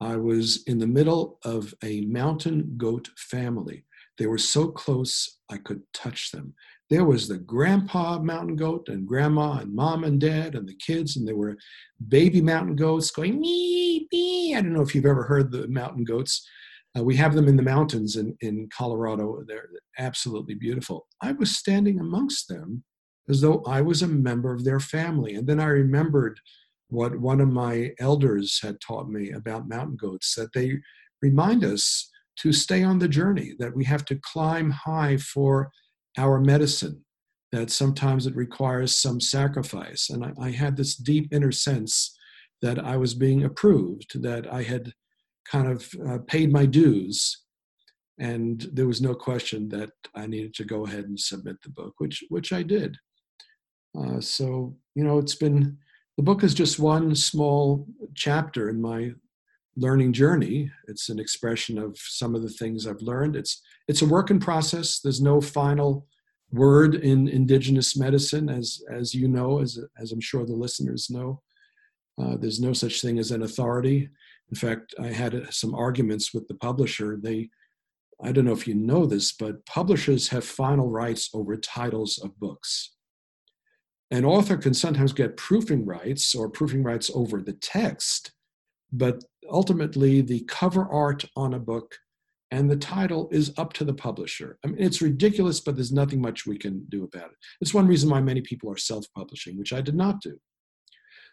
I 0.01 0.15
was 0.15 0.63
in 0.67 0.79
the 0.79 0.87
middle 0.87 1.39
of 1.43 1.73
a 1.83 2.01
mountain 2.01 2.75
goat 2.77 3.09
family. 3.17 3.85
They 4.17 4.27
were 4.27 4.37
so 4.37 4.67
close 4.67 5.39
I 5.49 5.57
could 5.57 5.81
touch 5.93 6.31
them. 6.31 6.53
There 6.89 7.05
was 7.05 7.27
the 7.27 7.37
grandpa 7.37 8.19
mountain 8.19 8.55
goat 8.55 8.89
and 8.89 9.07
grandma 9.07 9.59
and 9.59 9.73
mom 9.73 10.03
and 10.03 10.19
dad 10.19 10.55
and 10.55 10.67
the 10.67 10.75
kids, 10.75 11.17
and 11.17 11.27
there 11.27 11.35
were 11.35 11.57
baby 12.07 12.41
mountain 12.41 12.75
goats 12.75 13.11
going 13.11 13.39
me, 13.39 14.07
me. 14.11 14.55
I 14.55 14.61
don't 14.61 14.73
know 14.73 14.81
if 14.81 14.95
you've 14.95 15.05
ever 15.05 15.23
heard 15.23 15.51
the 15.51 15.67
mountain 15.67 16.03
goats. 16.03 16.47
Uh, 16.97 17.03
we 17.03 17.15
have 17.15 17.35
them 17.35 17.47
in 17.47 17.55
the 17.55 17.63
mountains 17.63 18.15
in, 18.15 18.35
in 18.41 18.67
Colorado. 18.75 19.43
They're 19.47 19.69
absolutely 19.99 20.55
beautiful. 20.55 21.07
I 21.21 21.33
was 21.33 21.55
standing 21.55 21.99
amongst 21.99 22.47
them 22.47 22.83
as 23.29 23.41
though 23.41 23.63
I 23.67 23.81
was 23.81 24.01
a 24.01 24.07
member 24.07 24.53
of 24.53 24.63
their 24.63 24.79
family. 24.79 25.35
And 25.35 25.47
then 25.47 25.59
I 25.59 25.65
remembered 25.65 26.39
what 26.89 27.19
one 27.19 27.39
of 27.39 27.49
my 27.49 27.91
elders 27.99 28.59
had 28.61 28.81
taught 28.81 29.09
me 29.09 29.31
about 29.31 29.69
mountain 29.69 29.95
goats 29.95 30.35
that 30.35 30.53
they 30.53 30.73
remind 31.21 31.63
us 31.63 32.09
to 32.37 32.51
stay 32.53 32.83
on 32.83 32.99
the 32.99 33.07
journey, 33.07 33.53
that 33.59 33.75
we 33.75 33.83
have 33.85 34.05
to 34.05 34.19
climb 34.23 34.71
high 34.71 35.17
for 35.17 35.69
our 36.17 36.39
medicine, 36.39 37.03
that 37.51 37.69
sometimes 37.69 38.25
it 38.25 38.35
requires 38.35 38.95
some 38.95 39.19
sacrifice. 39.19 40.09
And 40.09 40.23
I, 40.23 40.33
I 40.39 40.51
had 40.51 40.77
this 40.77 40.95
deep 40.95 41.33
inner 41.33 41.51
sense 41.51 42.15
that 42.61 42.79
I 42.79 42.97
was 42.97 43.13
being 43.13 43.43
approved, 43.43 44.21
that 44.21 44.51
I 44.51 44.63
had 44.63 44.93
kind 45.49 45.67
of 45.67 45.89
uh, 46.07 46.19
paid 46.27 46.51
my 46.51 46.65
dues. 46.65 47.43
And 48.19 48.67
there 48.73 48.87
was 48.87 49.01
no 49.01 49.15
question 49.15 49.69
that 49.69 49.91
I 50.15 50.27
needed 50.27 50.53
to 50.55 50.65
go 50.65 50.85
ahead 50.85 51.05
and 51.05 51.19
submit 51.19 51.57
the 51.63 51.69
book, 51.69 51.93
which 51.99 52.23
which 52.29 52.51
I 52.51 52.63
did. 52.63 52.97
Uh, 53.97 54.19
so 54.19 54.75
you 54.95 55.03
know, 55.03 55.19
it's 55.19 55.35
been 55.35 55.77
the 56.19 56.23
book 56.23 56.43
is 56.43 56.53
just 56.53 56.79
one 56.79 57.15
small 57.15 57.87
chapter 58.13 58.67
in 58.67 58.81
my 58.81 59.13
learning 59.77 60.11
journey. 60.11 60.69
It's 60.89 61.07
an 61.07 61.17
expression 61.17 61.77
of 61.77 61.97
some 61.97 62.35
of 62.35 62.41
the 62.41 62.49
things 62.49 62.85
I've 62.85 63.01
learned. 63.01 63.37
It's 63.37 63.61
it's 63.87 64.01
a 64.01 64.05
work 64.05 64.29
in 64.29 64.37
process. 64.37 64.99
There's 64.99 65.21
no 65.21 65.39
final 65.39 66.07
word 66.51 66.95
in 66.95 67.29
indigenous 67.29 67.95
medicine, 67.95 68.49
as 68.49 68.81
as 68.91 69.15
you 69.15 69.29
know, 69.29 69.61
as 69.61 69.79
as 69.97 70.11
I'm 70.11 70.19
sure 70.19 70.45
the 70.45 70.51
listeners 70.51 71.09
know. 71.09 71.41
Uh, 72.21 72.35
there's 72.35 72.59
no 72.59 72.73
such 72.73 73.01
thing 73.01 73.17
as 73.17 73.31
an 73.31 73.43
authority. 73.43 74.09
In 74.49 74.57
fact, 74.57 74.93
I 74.99 75.13
had 75.13 75.53
some 75.53 75.73
arguments 75.73 76.33
with 76.33 76.49
the 76.49 76.55
publisher. 76.55 77.15
They, 77.15 77.49
I 78.21 78.33
don't 78.33 78.43
know 78.43 78.51
if 78.51 78.67
you 78.67 78.75
know 78.75 79.05
this, 79.05 79.31
but 79.31 79.65
publishers 79.65 80.27
have 80.27 80.43
final 80.43 80.89
rights 80.89 81.29
over 81.33 81.55
titles 81.55 82.17
of 82.17 82.37
books. 82.41 82.97
An 84.11 84.25
author 84.25 84.57
can 84.57 84.73
sometimes 84.73 85.13
get 85.13 85.37
proofing 85.37 85.85
rights 85.85 86.33
or 86.33 86.49
proofing 86.49 86.83
rights 86.83 87.11
over 87.13 87.41
the 87.41 87.53
text, 87.53 88.31
but 88.91 89.23
ultimately 89.49 90.21
the 90.21 90.41
cover 90.47 90.87
art 90.91 91.25
on 91.35 91.53
a 91.53 91.59
book 91.59 91.95
and 92.51 92.69
the 92.69 92.75
title 92.75 93.29
is 93.31 93.53
up 93.57 93.73
to 93.73 93.83
the 93.83 93.93
publisher. 93.93 94.57
I 94.63 94.69
mean, 94.69 94.77
it's 94.79 95.01
ridiculous, 95.01 95.59
but 95.59 95.75
there's 95.75 95.91
nothing 95.91 96.19
much 96.19 96.47
we 96.47 96.57
can 96.57 96.85
do 96.89 97.03
about 97.03 97.29
it. 97.29 97.37
It's 97.61 97.73
one 97.73 97.87
reason 97.87 98.09
why 98.09 98.21
many 98.21 98.41
people 98.41 98.71
are 98.71 98.77
self 98.77 99.05
publishing, 99.15 99.57
which 99.57 99.73
I 99.73 99.81
did 99.81 99.95
not 99.95 100.21
do. 100.21 100.39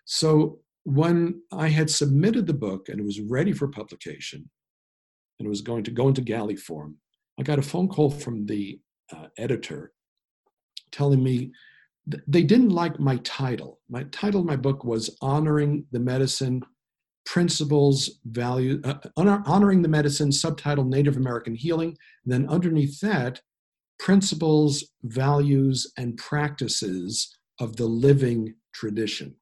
So 0.04 0.60
when 0.84 1.42
I 1.50 1.68
had 1.68 1.90
submitted 1.90 2.46
the 2.46 2.54
book 2.54 2.88
and 2.88 3.00
it 3.00 3.04
was 3.04 3.20
ready 3.20 3.52
for 3.52 3.68
publication 3.68 4.48
and 5.38 5.46
it 5.46 5.48
was 5.48 5.62
going 5.62 5.84
to 5.84 5.90
go 5.90 6.08
into 6.08 6.20
galley 6.20 6.56
form, 6.56 6.96
I 7.40 7.42
got 7.42 7.58
a 7.58 7.62
phone 7.62 7.88
call 7.88 8.10
from 8.10 8.46
the 8.46 8.78
uh, 9.14 9.26
editor 9.38 9.92
telling 10.92 11.22
me 11.22 11.52
they 12.06 12.42
didn't 12.42 12.70
like 12.70 13.00
my 13.00 13.16
title. 13.18 13.80
My 13.88 14.04
title 14.04 14.40
of 14.40 14.46
my 14.46 14.56
book 14.56 14.84
was 14.84 15.16
Honoring 15.20 15.86
the 15.90 15.98
Medicine 15.98 16.62
Principles, 17.24 18.20
Value, 18.26 18.80
uh, 18.84 18.94
Honoring 19.16 19.82
the 19.82 19.88
Medicine, 19.88 20.30
subtitle 20.30 20.84
Native 20.84 21.16
American 21.16 21.54
Healing. 21.54 21.96
And 22.24 22.32
then 22.32 22.48
underneath 22.48 23.00
that, 23.00 23.40
Principles, 23.98 24.84
Values, 25.02 25.92
and 25.96 26.16
Practices 26.16 27.34
of 27.58 27.76
the 27.76 27.86
Living 27.86 28.54
Tradition. 28.72 29.34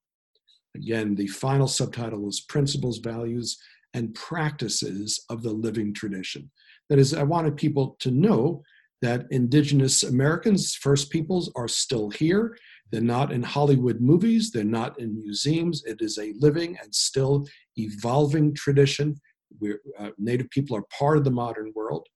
Again, 0.75 1.14
the 1.14 1.26
final 1.26 1.68
subtitle 1.68 2.21
was 2.21 2.40
Principles, 2.40 2.99
Values, 2.99 3.59
and 3.92 4.14
Practices 4.14 5.23
of 5.28 5.42
the 5.42 5.52
Living 5.52 5.92
Tradition. 5.92 6.50
That 6.88 6.99
is, 6.99 7.12
I 7.14 7.23
wanted 7.23 7.56
people 7.56 7.97
to 8.00 8.11
know 8.11 8.62
that 9.05 9.27
indigenous 9.31 10.03
Americans, 10.03 10.75
First 10.75 11.11
Peoples, 11.11 11.53
are 11.57 11.69
still 11.69 12.09
here. 12.09 12.57
They're 12.91 13.03
not 13.03 13.33
in 13.33 13.43
Hollywood 13.43 14.01
movies, 14.01 14.51
they're 14.51 14.65
not 14.65 14.99
in 14.99 15.19
museums. 15.19 15.85
It 15.85 15.99
is 16.01 16.17
a 16.19 16.33
living 16.39 16.79
and 16.83 16.95
still 16.95 17.47
evolving 17.77 18.55
tradition. 18.55 19.21
We're, 19.61 19.81
uh, 19.99 20.11
Native 20.17 20.49
people 20.49 20.75
are 20.77 20.87
part 20.99 21.19
of 21.19 21.25
the 21.25 21.31
modern 21.31 21.71
world. 21.77 22.07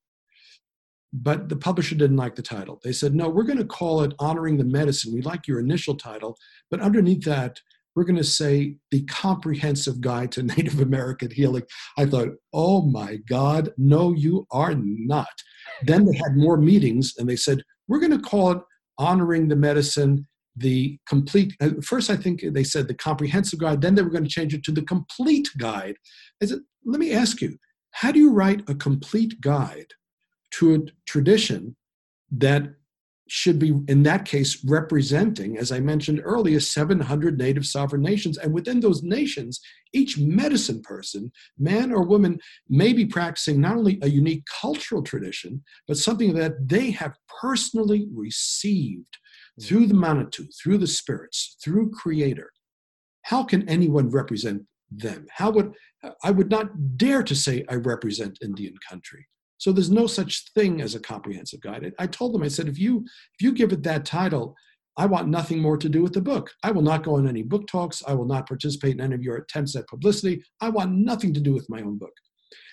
But 1.12 1.48
the 1.50 1.56
publisher 1.56 1.94
didn't 1.94 2.16
like 2.16 2.36
the 2.36 2.42
title. 2.42 2.80
They 2.82 2.92
said, 2.92 3.14
no, 3.14 3.28
we're 3.28 3.42
going 3.42 3.58
to 3.58 3.64
call 3.64 4.02
it 4.02 4.14
Honoring 4.18 4.56
the 4.56 4.64
Medicine. 4.64 5.12
We 5.12 5.22
like 5.22 5.46
your 5.46 5.60
initial 5.60 5.94
title, 5.94 6.36
but 6.70 6.80
underneath 6.80 7.24
that, 7.24 7.60
we're 7.98 8.04
going 8.04 8.14
to 8.14 8.22
say 8.22 8.76
the 8.92 9.02
comprehensive 9.06 10.00
guide 10.00 10.30
to 10.30 10.42
Native 10.56 10.78
American 10.78 11.32
healing. 11.32 11.64
I 11.98 12.06
thought, 12.06 12.28
oh 12.54 12.82
my 12.82 13.16
God, 13.28 13.72
no, 13.76 14.12
you 14.12 14.46
are 14.52 14.72
not. 14.76 15.26
Then 15.82 16.04
they 16.04 16.16
had 16.16 16.36
more 16.36 16.56
meetings 16.56 17.14
and 17.18 17.28
they 17.28 17.34
said, 17.34 17.60
we're 17.88 17.98
going 17.98 18.16
to 18.16 18.20
call 18.20 18.52
it 18.52 18.58
honoring 18.98 19.48
the 19.48 19.56
medicine, 19.56 20.28
the 20.54 20.96
complete. 21.08 21.54
First, 21.82 22.08
I 22.08 22.14
think 22.14 22.44
they 22.52 22.62
said 22.62 22.86
the 22.86 22.94
comprehensive 22.94 23.58
guide, 23.58 23.80
then 23.80 23.96
they 23.96 24.02
were 24.02 24.10
going 24.10 24.22
to 24.22 24.30
change 24.30 24.54
it 24.54 24.62
to 24.64 24.72
the 24.72 24.82
complete 24.82 25.48
guide. 25.58 25.96
I 26.40 26.46
said, 26.46 26.60
let 26.84 27.00
me 27.00 27.12
ask 27.12 27.40
you, 27.40 27.56
how 27.90 28.12
do 28.12 28.20
you 28.20 28.30
write 28.30 28.62
a 28.70 28.76
complete 28.76 29.40
guide 29.40 29.88
to 30.52 30.74
a 30.76 30.78
tradition 31.04 31.74
that 32.30 32.74
should 33.28 33.58
be, 33.58 33.74
in 33.88 34.02
that 34.02 34.24
case, 34.24 34.64
representing, 34.64 35.58
as 35.58 35.70
I 35.70 35.80
mentioned 35.80 36.20
earlier, 36.24 36.60
700 36.60 37.38
native 37.38 37.66
sovereign 37.66 38.02
nations. 38.02 38.38
And 38.38 38.52
within 38.52 38.80
those 38.80 39.02
nations, 39.02 39.60
each 39.92 40.18
medicine 40.18 40.82
person, 40.82 41.30
man 41.58 41.92
or 41.92 42.02
woman, 42.04 42.40
may 42.68 42.92
be 42.92 43.06
practicing 43.06 43.60
not 43.60 43.76
only 43.76 43.98
a 44.02 44.08
unique 44.08 44.44
cultural 44.60 45.02
tradition, 45.02 45.62
but 45.86 45.96
something 45.96 46.34
that 46.34 46.68
they 46.68 46.90
have 46.90 47.16
personally 47.40 48.08
received 48.14 49.18
hmm. 49.56 49.64
through 49.64 49.86
the 49.86 49.94
Manitou, 49.94 50.46
through 50.60 50.78
the 50.78 50.86
spirits, 50.86 51.56
through 51.62 51.90
Creator. 51.90 52.50
How 53.22 53.44
can 53.44 53.68
anyone 53.68 54.08
represent 54.08 54.62
them? 54.90 55.26
How 55.30 55.50
would 55.50 55.74
I 56.22 56.30
would 56.30 56.50
not 56.50 56.96
dare 56.96 57.22
to 57.22 57.34
say 57.34 57.64
I 57.68 57.74
represent 57.74 58.38
Indian 58.42 58.74
country. 58.88 59.26
So 59.58 59.72
there's 59.72 59.90
no 59.90 60.06
such 60.06 60.52
thing 60.54 60.80
as 60.80 60.94
a 60.94 61.00
comprehensive 61.00 61.60
guide. 61.60 61.92
I 61.98 62.06
told 62.06 62.32
them, 62.32 62.42
I 62.42 62.48
said, 62.48 62.68
if 62.68 62.78
you 62.78 63.04
if 63.34 63.42
you 63.42 63.52
give 63.52 63.72
it 63.72 63.82
that 63.82 64.04
title, 64.04 64.56
I 64.96 65.06
want 65.06 65.28
nothing 65.28 65.60
more 65.60 65.76
to 65.76 65.88
do 65.88 66.02
with 66.02 66.12
the 66.12 66.20
book. 66.20 66.50
I 66.64 66.72
will 66.72 66.82
not 66.82 67.04
go 67.04 67.16
on 67.16 67.28
any 67.28 67.42
book 67.42 67.66
talks. 67.68 68.02
I 68.06 68.14
will 68.14 68.26
not 68.26 68.48
participate 68.48 68.94
in 68.94 69.00
any 69.00 69.14
of 69.14 69.22
your 69.22 69.36
attempts 69.36 69.76
at 69.76 69.86
publicity. 69.86 70.42
I 70.60 70.70
want 70.70 70.92
nothing 70.92 71.32
to 71.34 71.40
do 71.40 71.52
with 71.52 71.70
my 71.70 71.80
own 71.82 71.98
book. 71.98 72.14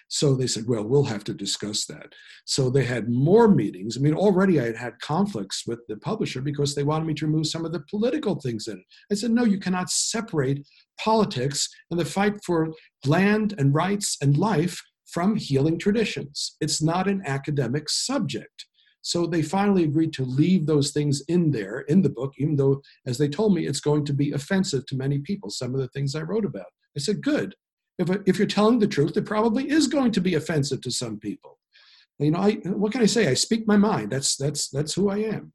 So 0.07 0.35
they 0.35 0.47
said, 0.47 0.67
well, 0.67 0.83
we'll 0.83 1.05
have 1.05 1.23
to 1.25 1.33
discuss 1.33 1.85
that. 1.85 2.13
So 2.45 2.69
they 2.69 2.85
had 2.85 3.09
more 3.09 3.47
meetings. 3.47 3.97
I 3.97 4.01
mean, 4.01 4.13
already 4.13 4.59
I 4.59 4.65
had 4.65 4.77
had 4.77 4.99
conflicts 4.99 5.63
with 5.65 5.79
the 5.87 5.97
publisher 5.97 6.41
because 6.41 6.75
they 6.75 6.83
wanted 6.83 7.05
me 7.05 7.15
to 7.15 7.25
remove 7.25 7.47
some 7.47 7.65
of 7.65 7.71
the 7.71 7.83
political 7.89 8.35
things 8.35 8.67
in 8.67 8.77
it. 8.77 8.85
I 9.11 9.15
said, 9.15 9.31
no, 9.31 9.43
you 9.43 9.59
cannot 9.59 9.89
separate 9.89 10.67
politics 10.99 11.69
and 11.89 11.99
the 11.99 12.05
fight 12.05 12.43
for 12.43 12.71
land 13.05 13.55
and 13.57 13.73
rights 13.73 14.17
and 14.21 14.37
life 14.37 14.79
from 15.05 15.35
healing 15.35 15.77
traditions. 15.77 16.55
It's 16.61 16.81
not 16.81 17.07
an 17.07 17.21
academic 17.25 17.89
subject. 17.89 18.65
So 19.01 19.27
they 19.27 19.43
finally 19.43 19.83
agreed 19.83 20.13
to 20.13 20.25
leave 20.25 20.65
those 20.65 20.91
things 20.91 21.21
in 21.27 21.51
there 21.51 21.81
in 21.81 22.01
the 22.01 22.09
book, 22.09 22.33
even 22.39 22.55
though, 22.55 22.81
as 23.05 23.19
they 23.19 23.29
told 23.29 23.53
me, 23.53 23.67
it's 23.67 23.79
going 23.79 24.03
to 24.05 24.13
be 24.13 24.31
offensive 24.31 24.85
to 24.87 24.95
many 24.95 25.19
people, 25.19 25.51
some 25.51 25.75
of 25.75 25.79
the 25.79 25.89
things 25.89 26.15
I 26.15 26.21
wrote 26.21 26.43
about. 26.43 26.65
I 26.97 26.99
said, 26.99 27.21
good. 27.21 27.53
If, 27.99 28.09
if 28.25 28.39
you're 28.39 28.47
telling 28.47 28.79
the 28.79 28.87
truth, 28.87 29.15
it 29.15 29.25
probably 29.25 29.69
is 29.69 29.87
going 29.87 30.11
to 30.13 30.21
be 30.21 30.33
offensive 30.33 30.81
to 30.81 30.91
some 30.91 31.19
people. 31.19 31.59
You 32.17 32.31
know, 32.31 32.39
I, 32.39 32.53
what 32.63 32.91
can 32.91 33.01
I 33.01 33.05
say? 33.05 33.27
I 33.27 33.35
speak 33.35 33.67
my 33.67 33.77
mind. 33.77 34.11
That's, 34.11 34.37
that's, 34.37 34.69
that's 34.69 34.95
who 34.95 35.09
I 35.09 35.17
am. 35.17 35.53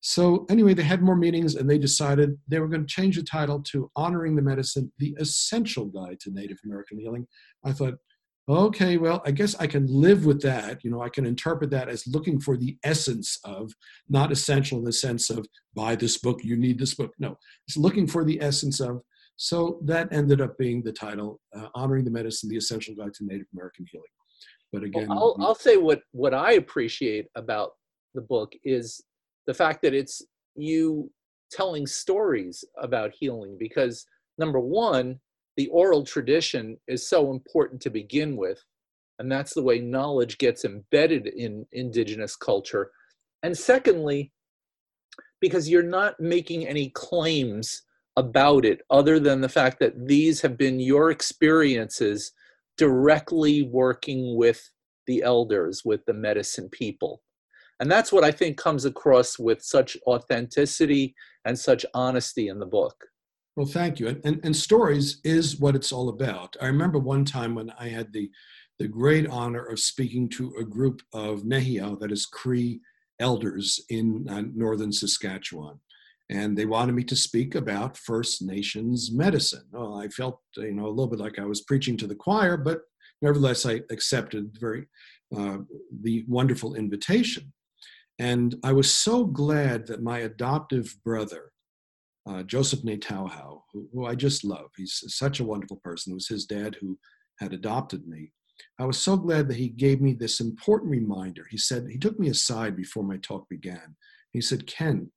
So 0.00 0.46
anyway, 0.48 0.74
they 0.74 0.84
had 0.84 1.02
more 1.02 1.16
meetings 1.16 1.56
and 1.56 1.68
they 1.68 1.78
decided 1.78 2.38
they 2.46 2.60
were 2.60 2.68
going 2.68 2.86
to 2.86 2.94
change 2.94 3.16
the 3.16 3.22
title 3.22 3.60
to 3.64 3.90
Honoring 3.96 4.36
the 4.36 4.42
Medicine, 4.42 4.92
the 4.98 5.14
Essential 5.18 5.86
Guide 5.86 6.20
to 6.20 6.30
Native 6.30 6.58
American 6.64 6.98
Healing. 6.98 7.26
I 7.64 7.72
thought, 7.72 7.94
okay, 8.48 8.96
well, 8.96 9.22
I 9.26 9.30
guess 9.30 9.54
I 9.56 9.66
can 9.66 9.86
live 9.86 10.24
with 10.24 10.40
that. 10.42 10.82
You 10.84 10.90
know, 10.90 11.02
I 11.02 11.08
can 11.08 11.26
interpret 11.26 11.70
that 11.70 11.88
as 11.88 12.06
looking 12.06 12.40
for 12.40 12.56
the 12.56 12.76
essence 12.82 13.38
of, 13.44 13.72
not 14.08 14.32
essential 14.32 14.78
in 14.78 14.84
the 14.84 14.92
sense 14.92 15.30
of 15.30 15.46
buy 15.74 15.94
this 15.94 16.18
book, 16.18 16.42
you 16.42 16.56
need 16.56 16.78
this 16.78 16.94
book. 16.94 17.12
No, 17.18 17.36
it's 17.66 17.76
looking 17.76 18.06
for 18.06 18.24
the 18.24 18.40
essence 18.40 18.80
of. 18.80 19.02
So 19.36 19.80
that 19.84 20.12
ended 20.12 20.40
up 20.40 20.58
being 20.58 20.82
the 20.82 20.92
title, 20.92 21.40
uh, 21.54 21.68
Honoring 21.74 22.04
the 22.04 22.10
Medicine, 22.10 22.48
the 22.48 22.56
Essential 22.56 22.94
Guide 22.94 23.14
to 23.14 23.24
Native 23.24 23.46
American 23.54 23.86
Healing. 23.90 24.06
But 24.72 24.82
again, 24.82 25.08
well, 25.08 25.36
I'll, 25.38 25.46
I'll 25.48 25.54
say 25.54 25.76
what, 25.76 26.00
what 26.12 26.34
I 26.34 26.52
appreciate 26.52 27.26
about 27.36 27.70
the 28.14 28.20
book 28.20 28.52
is 28.64 29.02
the 29.46 29.54
fact 29.54 29.82
that 29.82 29.94
it's 29.94 30.22
you 30.56 31.10
telling 31.50 31.86
stories 31.86 32.64
about 32.82 33.12
healing 33.18 33.56
because 33.58 34.04
number 34.38 34.60
one 34.60 35.18
the 35.58 35.66
oral 35.68 36.04
tradition 36.04 36.78
is 36.86 37.08
so 37.08 37.32
important 37.32 37.82
to 37.82 37.90
begin 37.90 38.36
with 38.36 38.62
and 39.18 39.30
that's 39.30 39.54
the 39.54 39.62
way 39.62 39.80
knowledge 39.80 40.38
gets 40.38 40.64
embedded 40.64 41.26
in 41.26 41.66
indigenous 41.72 42.36
culture 42.36 42.92
and 43.42 43.58
secondly 43.58 44.32
because 45.40 45.68
you're 45.68 45.82
not 45.82 46.18
making 46.20 46.66
any 46.66 46.90
claims 46.90 47.82
about 48.16 48.64
it 48.64 48.80
other 48.88 49.18
than 49.18 49.40
the 49.40 49.48
fact 49.48 49.80
that 49.80 50.06
these 50.06 50.40
have 50.40 50.56
been 50.56 50.78
your 50.78 51.10
experiences 51.10 52.32
directly 52.76 53.62
working 53.62 54.36
with 54.36 54.70
the 55.08 55.22
elders 55.24 55.82
with 55.84 56.04
the 56.06 56.14
medicine 56.14 56.68
people 56.68 57.20
and 57.80 57.90
that's 57.90 58.12
what 58.12 58.24
I 58.24 58.30
think 58.30 58.56
comes 58.56 58.84
across 58.84 59.40
with 59.40 59.60
such 59.62 59.96
authenticity 60.06 61.14
and 61.44 61.58
such 61.58 61.86
honesty 61.94 62.48
in 62.48 62.58
the 62.58 62.66
book. 62.66 63.04
Well, 63.58 63.66
thank 63.66 63.98
you. 63.98 64.06
And, 64.06 64.20
and, 64.24 64.40
and, 64.44 64.54
stories 64.54 65.20
is 65.24 65.58
what 65.58 65.74
it's 65.74 65.90
all 65.90 66.10
about. 66.10 66.54
I 66.62 66.66
remember 66.66 67.00
one 67.00 67.24
time 67.24 67.56
when 67.56 67.72
I 67.76 67.88
had 67.88 68.12
the, 68.12 68.30
the 68.78 68.86
great 68.86 69.26
honor 69.26 69.64
of 69.64 69.80
speaking 69.80 70.28
to 70.28 70.54
a 70.60 70.64
group 70.64 71.02
of 71.12 71.42
Nehiyaw, 71.42 71.98
that 71.98 72.12
is 72.12 72.24
Cree 72.24 72.80
elders 73.18 73.80
in 73.88 74.28
uh, 74.30 74.42
northern 74.54 74.92
Saskatchewan. 74.92 75.80
And 76.30 76.56
they 76.56 76.66
wanted 76.66 76.92
me 76.92 77.02
to 77.02 77.16
speak 77.16 77.56
about 77.56 77.96
First 77.96 78.42
Nations 78.42 79.10
medicine. 79.10 79.64
Well, 79.72 79.96
I 79.96 80.06
felt, 80.06 80.38
you 80.56 80.74
know, 80.74 80.86
a 80.86 80.90
little 80.90 81.08
bit 81.08 81.18
like 81.18 81.40
I 81.40 81.44
was 81.44 81.62
preaching 81.62 81.96
to 81.96 82.06
the 82.06 82.14
choir, 82.14 82.56
but 82.56 82.82
nevertheless, 83.22 83.66
I 83.66 83.80
accepted 83.90 84.56
very 84.60 84.86
uh, 85.36 85.56
the 86.02 86.24
wonderful 86.28 86.76
invitation. 86.76 87.52
And 88.20 88.54
I 88.62 88.72
was 88.72 88.94
so 88.94 89.24
glad 89.24 89.88
that 89.88 90.00
my 90.00 90.20
adoptive 90.20 90.96
brother, 91.04 91.50
uh, 92.28 92.42
Joseph 92.42 92.82
Naytowhow, 92.82 93.62
who, 93.72 93.88
who 93.92 94.06
I 94.06 94.14
just 94.14 94.44
love, 94.44 94.70
he's 94.76 95.02
such 95.06 95.40
a 95.40 95.44
wonderful 95.44 95.80
person. 95.82 96.12
It 96.12 96.14
was 96.14 96.28
his 96.28 96.44
dad 96.44 96.76
who 96.80 96.98
had 97.38 97.52
adopted 97.52 98.06
me. 98.06 98.32
I 98.78 98.84
was 98.84 98.98
so 98.98 99.16
glad 99.16 99.48
that 99.48 99.56
he 99.56 99.68
gave 99.68 100.00
me 100.00 100.12
this 100.12 100.40
important 100.40 100.90
reminder. 100.90 101.46
He 101.48 101.58
said, 101.58 101.86
he 101.88 101.98
took 101.98 102.18
me 102.18 102.28
aside 102.28 102.76
before 102.76 103.04
my 103.04 103.16
talk 103.18 103.48
began. 103.48 103.96
He 104.32 104.40
said, 104.40 104.66
Ken, 104.66 105.10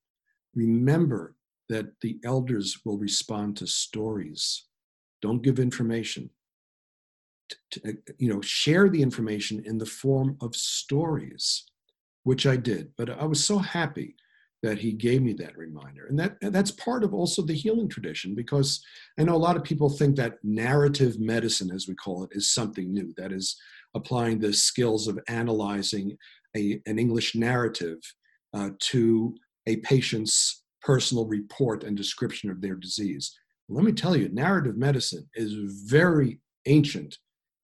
remember 0.56 1.36
that 1.70 1.88
the 2.01 2.20
elders 2.24 2.80
will 2.86 2.98
respond 2.98 3.58
to 3.58 3.68
stories. 3.68 4.65
Don't 5.22 5.44
give 5.44 5.60
information. 5.60 6.30
To, 7.72 7.98
you 8.18 8.34
know, 8.34 8.41
share 8.41 8.89
the 8.89 9.01
information 9.01 9.62
in 9.65 9.77
the 9.77 9.86
form 9.86 10.38
of 10.41 10.56
stories 10.56 11.65
which 12.24 12.46
I 12.46 12.56
did. 12.56 12.91
But 12.98 13.10
I 13.10 13.25
was 13.25 13.44
so 13.44 13.58
happy 13.58 14.15
that 14.63 14.77
he 14.77 14.91
gave 14.91 15.22
me 15.22 15.34
that 15.34 15.58
reminder. 15.58 16.06
And 16.08 16.20
that 16.20 16.38
that's 16.41 16.72
part 16.72 17.03
of 17.03 17.13
also 17.13 17.41
the 17.41 17.53
healing 17.53 17.89
tradition 17.89 18.36
because 18.36 18.84
I 19.20 19.24
know 19.24 19.36
a 19.36 19.38
lot 19.38 19.58
of 19.58 19.63
people 19.63 19.89
think 19.89 20.15
that 20.15 20.38
narrative 20.44 21.20
medicine, 21.20 21.72
as 21.72 21.88
we 21.88 21.96
call 21.96 22.24
it, 22.24 22.30
is 22.34 22.53
something 22.53 22.94
new. 22.94 23.13
That 23.18 23.32
is 23.32 23.58
applying 23.96 24.39
the 24.39 24.53
skills 24.53 25.08
of 25.08 25.20
analyzing 25.27 26.17
a, 26.56 26.80
an 26.86 27.00
English 27.00 27.36
narrative 27.36 27.97
uh, 28.54 28.69
to 28.80 29.36
a 29.67 29.78
patient's 29.78 30.63
personal 30.82 31.26
report 31.26 31.84
and 31.84 31.95
description 31.95 32.50
of 32.50 32.62
their 32.62 32.76
disease. 32.76 33.36
Let 33.69 33.84
me 33.84 33.93
tell 33.93 34.15
you, 34.15 34.30
narrative 34.30 34.76
medicine 34.78 35.30
is 35.36 35.56
very 35.86 36.39
ancient 36.65 37.17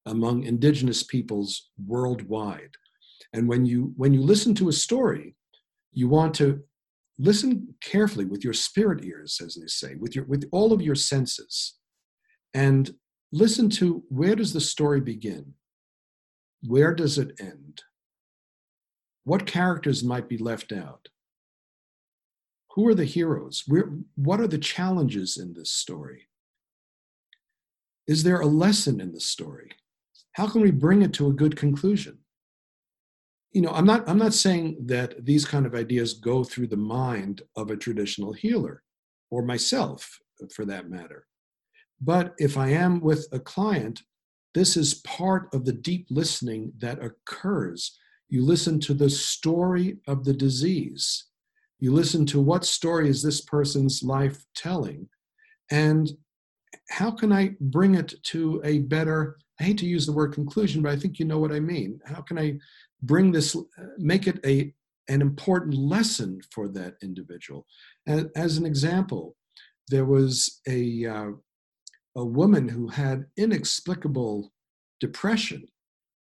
among 0.06 0.44
indigenous 0.44 1.04
peoples 1.04 1.70
worldwide. 1.86 2.72
And 3.34 3.48
when 3.48 3.66
you 3.66 3.94
when 3.98 4.14
you 4.14 4.22
listen 4.22 4.56
to 4.56 4.70
a 4.70 4.74
story, 4.74 5.36
you 5.92 6.08
want 6.08 6.34
to 6.36 6.64
listen 7.20 7.76
carefully 7.82 8.26
with 8.26 8.44
your 8.44 8.54
spirit 8.54 9.04
ears, 9.04 9.42
as 9.44 9.56
they 9.56 9.68
say, 9.68 9.96
with 9.96 10.16
your 10.16 10.26
with 10.26 10.48
all 10.52 10.74
of 10.74 10.82
your 10.82 10.96
senses, 10.96 11.76
and 12.54 12.92
listen 13.32 13.70
to 13.70 14.04
where 14.10 14.36
does 14.36 14.54
the 14.54 14.62
story 14.62 15.02
begin? 15.02 15.54
Where 16.64 16.94
does 16.94 17.18
it 17.18 17.40
end? 17.40 17.84
What 19.24 19.46
characters 19.46 20.04
might 20.04 20.30
be 20.30 20.38
left 20.38 20.72
out? 20.72 21.10
Who 22.72 22.88
are 22.88 22.96
the 22.96 23.06
heroes? 23.06 23.64
Where, 23.68 23.92
what 24.16 24.40
are 24.40 24.48
the 24.48 24.58
challenges 24.58 25.38
in 25.38 25.54
this 25.54 25.74
story? 25.74 26.30
Is 28.08 28.24
there 28.24 28.40
a 28.40 28.46
lesson 28.46 29.02
in 29.02 29.12
the 29.12 29.20
story? 29.20 29.72
How 30.34 30.48
can 30.48 30.62
we 30.62 30.72
bring 30.72 31.02
it 31.02 31.14
to 31.14 31.28
a 31.28 31.34
good 31.34 31.58
conclusion? 31.58 32.20
You 33.52 33.62
know 33.62 33.72
i'm 33.72 33.86
not 33.86 34.08
i'm 34.08 34.18
not 34.18 34.34
saying 34.34 34.78
that 34.86 35.26
these 35.26 35.46
kind 35.46 35.66
of 35.66 35.76
ideas 35.76 36.14
go 36.14 36.44
through 36.44 36.68
the 36.68 36.78
mind 36.78 37.42
of 37.56 37.72
a 37.72 37.78
traditional 37.78 38.34
healer 38.34 38.84
or 39.30 39.42
myself 39.42 40.20
for 40.54 40.66
that 40.66 40.90
matter. 40.90 41.26
But 42.00 42.34
if 42.38 42.58
i 42.58 42.70
am 42.70 43.02
with 43.02 43.28
a 43.32 43.40
client 43.40 44.02
this 44.58 44.76
is 44.76 44.96
part 44.96 45.54
of 45.54 45.66
the 45.66 45.74
deep 45.74 46.08
listening 46.10 46.74
that 46.80 47.04
occurs. 47.04 47.96
You 48.30 48.44
listen 48.44 48.80
to 48.80 48.96
the 48.96 49.10
story 49.10 49.98
of 50.08 50.24
the 50.24 50.34
disease. 50.34 51.26
You 51.80 51.94
listen 51.94 52.26
to 52.28 52.42
what 52.42 52.66
story 52.66 53.08
is 53.08 53.22
this 53.22 53.42
person's 53.42 54.02
life 54.02 54.44
telling? 54.56 55.10
And 55.70 56.10
how 56.90 57.12
can 57.12 57.32
i 57.32 57.52
bring 57.60 57.96
it 57.96 58.14
to 58.24 58.62
a 58.64 58.80
better 58.80 59.38
i 59.60 59.64
hate 59.64 59.78
to 59.78 59.86
use 59.86 60.06
the 60.06 60.12
word 60.12 60.34
conclusion 60.34 60.82
but 60.82 60.92
i 60.92 60.96
think 60.96 61.20
you 61.20 61.26
know 61.26 61.40
what 61.40 61.52
i 61.52 61.60
mean 61.60 62.00
how 62.06 62.22
can 62.22 62.38
i 62.38 62.58
bring 63.02 63.32
this, 63.32 63.56
make 63.98 64.28
it 64.28 64.40
a, 64.46 64.74
an 65.10 65.22
important 65.22 65.76
lesson 65.76 66.42
for 66.52 66.68
that 66.70 66.96
individual. 67.02 67.66
As 68.36 68.58
an 68.58 68.66
example, 68.66 69.36
there 69.90 70.06
was 70.06 70.62
a, 70.68 71.06
uh, 71.06 71.32
a 72.16 72.26
woman 72.26 72.68
who 72.68 72.88
had 72.88 73.26
inexplicable 73.38 74.52
depression. 75.00 75.66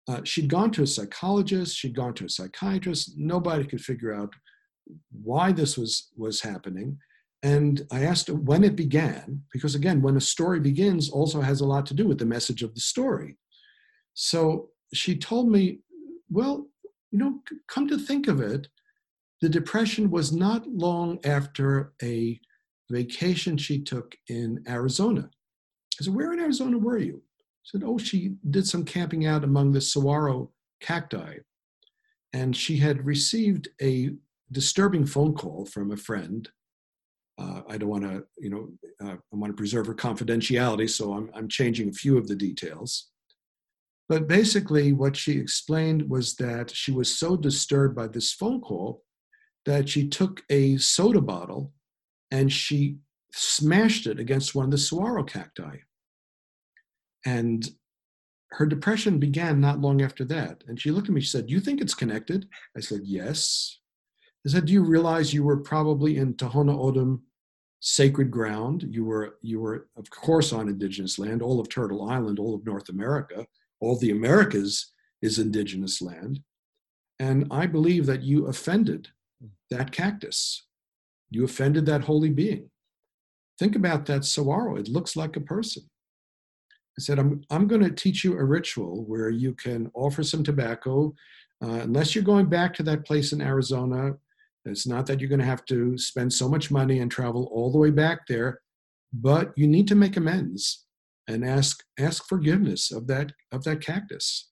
Uh, 0.08 0.20
she'd 0.24 0.48
gone 0.48 0.70
to 0.72 0.82
a 0.82 0.86
psychologist, 0.86 1.76
she'd 1.76 1.94
gone 1.94 2.14
to 2.14 2.24
a 2.24 2.30
psychiatrist, 2.30 3.12
nobody 3.16 3.64
could 3.64 3.80
figure 3.80 4.14
out 4.14 4.32
why 5.10 5.52
this 5.52 5.76
was, 5.76 6.10
was 6.16 6.40
happening. 6.40 6.98
And 7.42 7.82
I 7.90 8.04
asked 8.04 8.30
when 8.30 8.62
it 8.62 8.76
began, 8.76 9.42
because 9.52 9.74
again, 9.74 10.00
when 10.00 10.16
a 10.16 10.20
story 10.20 10.60
begins, 10.60 11.10
also 11.10 11.40
has 11.40 11.60
a 11.60 11.66
lot 11.66 11.86
to 11.86 11.94
do 11.94 12.06
with 12.06 12.18
the 12.18 12.24
message 12.24 12.62
of 12.62 12.74
the 12.74 12.80
story. 12.80 13.36
So 14.14 14.68
she 14.94 15.16
told 15.16 15.50
me 15.50 15.80
well, 16.32 16.66
you 17.10 17.18
know, 17.18 17.40
come 17.68 17.86
to 17.88 17.98
think 17.98 18.26
of 18.26 18.40
it, 18.40 18.66
the 19.42 19.48
depression 19.48 20.10
was 20.10 20.32
not 20.32 20.66
long 20.66 21.18
after 21.24 21.92
a 22.02 22.40
vacation 22.90 23.56
she 23.56 23.82
took 23.82 24.16
in 24.28 24.64
Arizona. 24.66 25.28
I 26.00 26.04
said, 26.04 26.14
Where 26.14 26.32
in 26.32 26.40
Arizona 26.40 26.78
were 26.78 26.98
you? 26.98 27.22
She 27.62 27.76
said, 27.76 27.84
Oh, 27.84 27.98
she 27.98 28.34
did 28.50 28.66
some 28.66 28.84
camping 28.84 29.26
out 29.26 29.44
among 29.44 29.72
the 29.72 29.80
saguaro 29.80 30.50
cacti. 30.80 31.36
And 32.32 32.56
she 32.56 32.78
had 32.78 33.04
received 33.04 33.68
a 33.80 34.10
disturbing 34.50 35.04
phone 35.04 35.34
call 35.34 35.66
from 35.66 35.90
a 35.90 35.96
friend. 35.96 36.48
Uh, 37.42 37.62
I 37.68 37.76
don't 37.76 37.88
want 37.88 38.04
to, 38.04 38.24
you 38.38 38.50
know, 38.50 38.68
uh, 39.04 39.16
I 39.16 39.36
want 39.36 39.52
to 39.52 39.56
preserve 39.56 39.86
her 39.86 39.94
confidentiality, 39.94 40.88
so 40.88 41.12
I'm, 41.12 41.30
I'm 41.34 41.48
changing 41.48 41.88
a 41.88 41.92
few 41.92 42.16
of 42.16 42.28
the 42.28 42.36
details. 42.36 43.08
But 44.08 44.28
basically, 44.28 44.92
what 44.92 45.16
she 45.16 45.38
explained 45.38 46.08
was 46.08 46.36
that 46.36 46.70
she 46.70 46.92
was 46.92 47.18
so 47.18 47.36
disturbed 47.36 47.96
by 47.96 48.08
this 48.08 48.32
phone 48.32 48.60
call 48.60 49.02
that 49.64 49.88
she 49.88 50.08
took 50.08 50.42
a 50.50 50.76
soda 50.76 51.20
bottle 51.20 51.72
and 52.30 52.52
she 52.52 52.98
smashed 53.32 54.06
it 54.06 54.20
against 54.20 54.54
one 54.54 54.66
of 54.66 54.70
the 54.70 54.78
saguaro 54.78 55.24
cacti. 55.24 55.78
And 57.24 57.68
her 58.52 58.66
depression 58.66 59.18
began 59.18 59.60
not 59.60 59.80
long 59.80 60.02
after 60.02 60.24
that. 60.26 60.62
And 60.68 60.78
she 60.78 60.90
looked 60.90 61.08
at 61.08 61.14
me, 61.14 61.20
she 61.22 61.28
said, 61.28 61.46
Do 61.46 61.54
you 61.54 61.60
think 61.60 61.80
it's 61.80 61.94
connected? 61.94 62.46
I 62.76 62.80
said, 62.80 63.00
Yes. 63.04 63.78
I 64.46 64.50
said, 64.50 64.66
Do 64.66 64.72
you 64.72 64.84
realize 64.84 65.32
you 65.32 65.44
were 65.44 65.58
probably 65.58 66.18
in 66.18 66.34
Tohono 66.34 66.74
O'odham 66.74 67.22
sacred 67.82 68.30
ground? 68.30 68.86
You 68.88 69.04
were, 69.04 69.36
you 69.42 69.60
were, 69.60 69.88
of 69.96 70.08
course, 70.08 70.52
on 70.52 70.68
indigenous 70.68 71.18
land, 71.18 71.42
all 71.42 71.60
of 71.60 71.68
Turtle 71.68 72.08
Island, 72.08 72.38
all 72.38 72.54
of 72.54 72.64
North 72.64 72.88
America 72.88 73.46
all 73.82 73.98
the 73.98 74.12
Americas 74.12 74.92
is 75.20 75.38
indigenous 75.38 76.00
land. 76.00 76.40
And 77.18 77.46
I 77.50 77.66
believe 77.66 78.06
that 78.06 78.22
you 78.22 78.46
offended 78.46 79.08
that 79.70 79.90
cactus. 79.90 80.66
You 81.30 81.44
offended 81.44 81.84
that 81.86 82.02
holy 82.02 82.30
being. 82.30 82.70
Think 83.58 83.74
about 83.74 84.06
that 84.06 84.24
saguaro. 84.24 84.76
It 84.76 84.88
looks 84.88 85.16
like 85.16 85.36
a 85.36 85.40
person. 85.40 85.82
I 86.96 87.00
said, 87.00 87.18
I'm, 87.18 87.42
I'm 87.50 87.66
going 87.66 87.82
to 87.82 87.90
teach 87.90 88.22
you 88.22 88.38
a 88.38 88.44
ritual 88.44 89.04
where 89.04 89.30
you 89.30 89.52
can 89.54 89.90
offer 89.94 90.22
some 90.22 90.44
tobacco. 90.44 91.12
Uh, 91.62 91.80
unless 91.82 92.14
you're 92.14 92.24
going 92.24 92.46
back 92.46 92.74
to 92.74 92.82
that 92.84 93.04
place 93.04 93.32
in 93.32 93.40
Arizona, 93.40 94.14
it's 94.64 94.86
not 94.86 95.06
that 95.06 95.20
you're 95.20 95.28
going 95.28 95.40
to 95.40 95.46
have 95.46 95.64
to 95.66 95.98
spend 95.98 96.32
so 96.32 96.48
much 96.48 96.70
money 96.70 97.00
and 97.00 97.10
travel 97.10 97.50
all 97.52 97.72
the 97.72 97.78
way 97.78 97.90
back 97.90 98.26
there, 98.28 98.60
but 99.12 99.52
you 99.56 99.66
need 99.66 99.88
to 99.88 99.94
make 99.94 100.16
amends 100.16 100.86
and 101.28 101.44
ask 101.44 101.82
ask 101.98 102.26
forgiveness 102.28 102.90
of 102.90 103.06
that 103.06 103.32
of 103.52 103.64
that 103.64 103.80
cactus. 103.80 104.50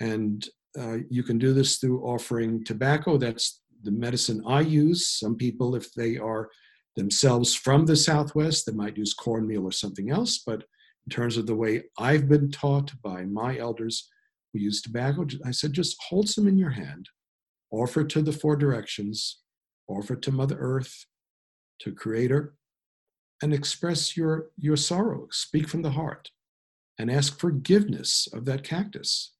And 0.00 0.46
uh, 0.78 0.98
you 1.10 1.22
can 1.22 1.38
do 1.38 1.52
this 1.52 1.76
through 1.76 2.02
offering 2.02 2.64
tobacco. 2.64 3.16
That's 3.16 3.62
the 3.82 3.90
medicine 3.90 4.42
I 4.46 4.60
use. 4.60 5.08
Some 5.08 5.36
people, 5.36 5.74
if 5.74 5.92
they 5.94 6.18
are 6.18 6.48
themselves 6.96 7.54
from 7.54 7.86
the 7.86 7.96
Southwest, 7.96 8.66
they 8.66 8.72
might 8.72 8.96
use 8.96 9.14
cornmeal 9.14 9.64
or 9.64 9.72
something 9.72 10.10
else. 10.10 10.42
But 10.44 10.64
in 11.06 11.10
terms 11.10 11.36
of 11.36 11.46
the 11.46 11.56
way 11.56 11.84
I've 11.98 12.28
been 12.28 12.50
taught 12.50 12.92
by 13.02 13.24
my 13.24 13.58
elders 13.58 14.08
we 14.52 14.60
use 14.60 14.82
tobacco, 14.82 15.26
I 15.44 15.50
said 15.50 15.72
just 15.72 15.96
hold 16.08 16.28
some 16.28 16.48
in 16.48 16.58
your 16.58 16.70
hand, 16.70 17.08
offer 17.70 18.04
to 18.04 18.22
the 18.22 18.32
four 18.32 18.56
directions, 18.56 19.40
offer 19.88 20.16
to 20.16 20.32
Mother 20.32 20.56
Earth, 20.58 21.06
to 21.80 21.92
Creator, 21.92 22.54
and 23.42 23.54
express 23.54 24.16
your, 24.16 24.50
your 24.58 24.76
sorrow. 24.76 25.28
Speak 25.30 25.68
from 25.68 25.82
the 25.82 25.90
heart 25.90 26.30
and 26.98 27.10
ask 27.10 27.38
forgiveness 27.38 28.28
of 28.32 28.44
that 28.46 28.64
cactus. 28.64 29.32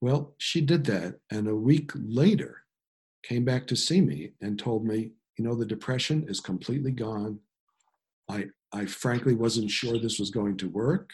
Well, 0.00 0.34
she 0.38 0.60
did 0.60 0.84
that, 0.84 1.16
and 1.30 1.48
a 1.48 1.56
week 1.56 1.90
later 1.94 2.62
came 3.24 3.44
back 3.44 3.66
to 3.66 3.76
see 3.76 4.00
me 4.00 4.32
and 4.40 4.56
told 4.56 4.86
me, 4.86 5.10
you 5.36 5.44
know, 5.44 5.56
the 5.56 5.66
depression 5.66 6.24
is 6.28 6.38
completely 6.38 6.92
gone. 6.92 7.40
I, 8.30 8.46
I 8.72 8.86
frankly 8.86 9.34
wasn't 9.34 9.70
sure 9.70 9.98
this 9.98 10.20
was 10.20 10.30
going 10.30 10.56
to 10.58 10.68
work. 10.68 11.10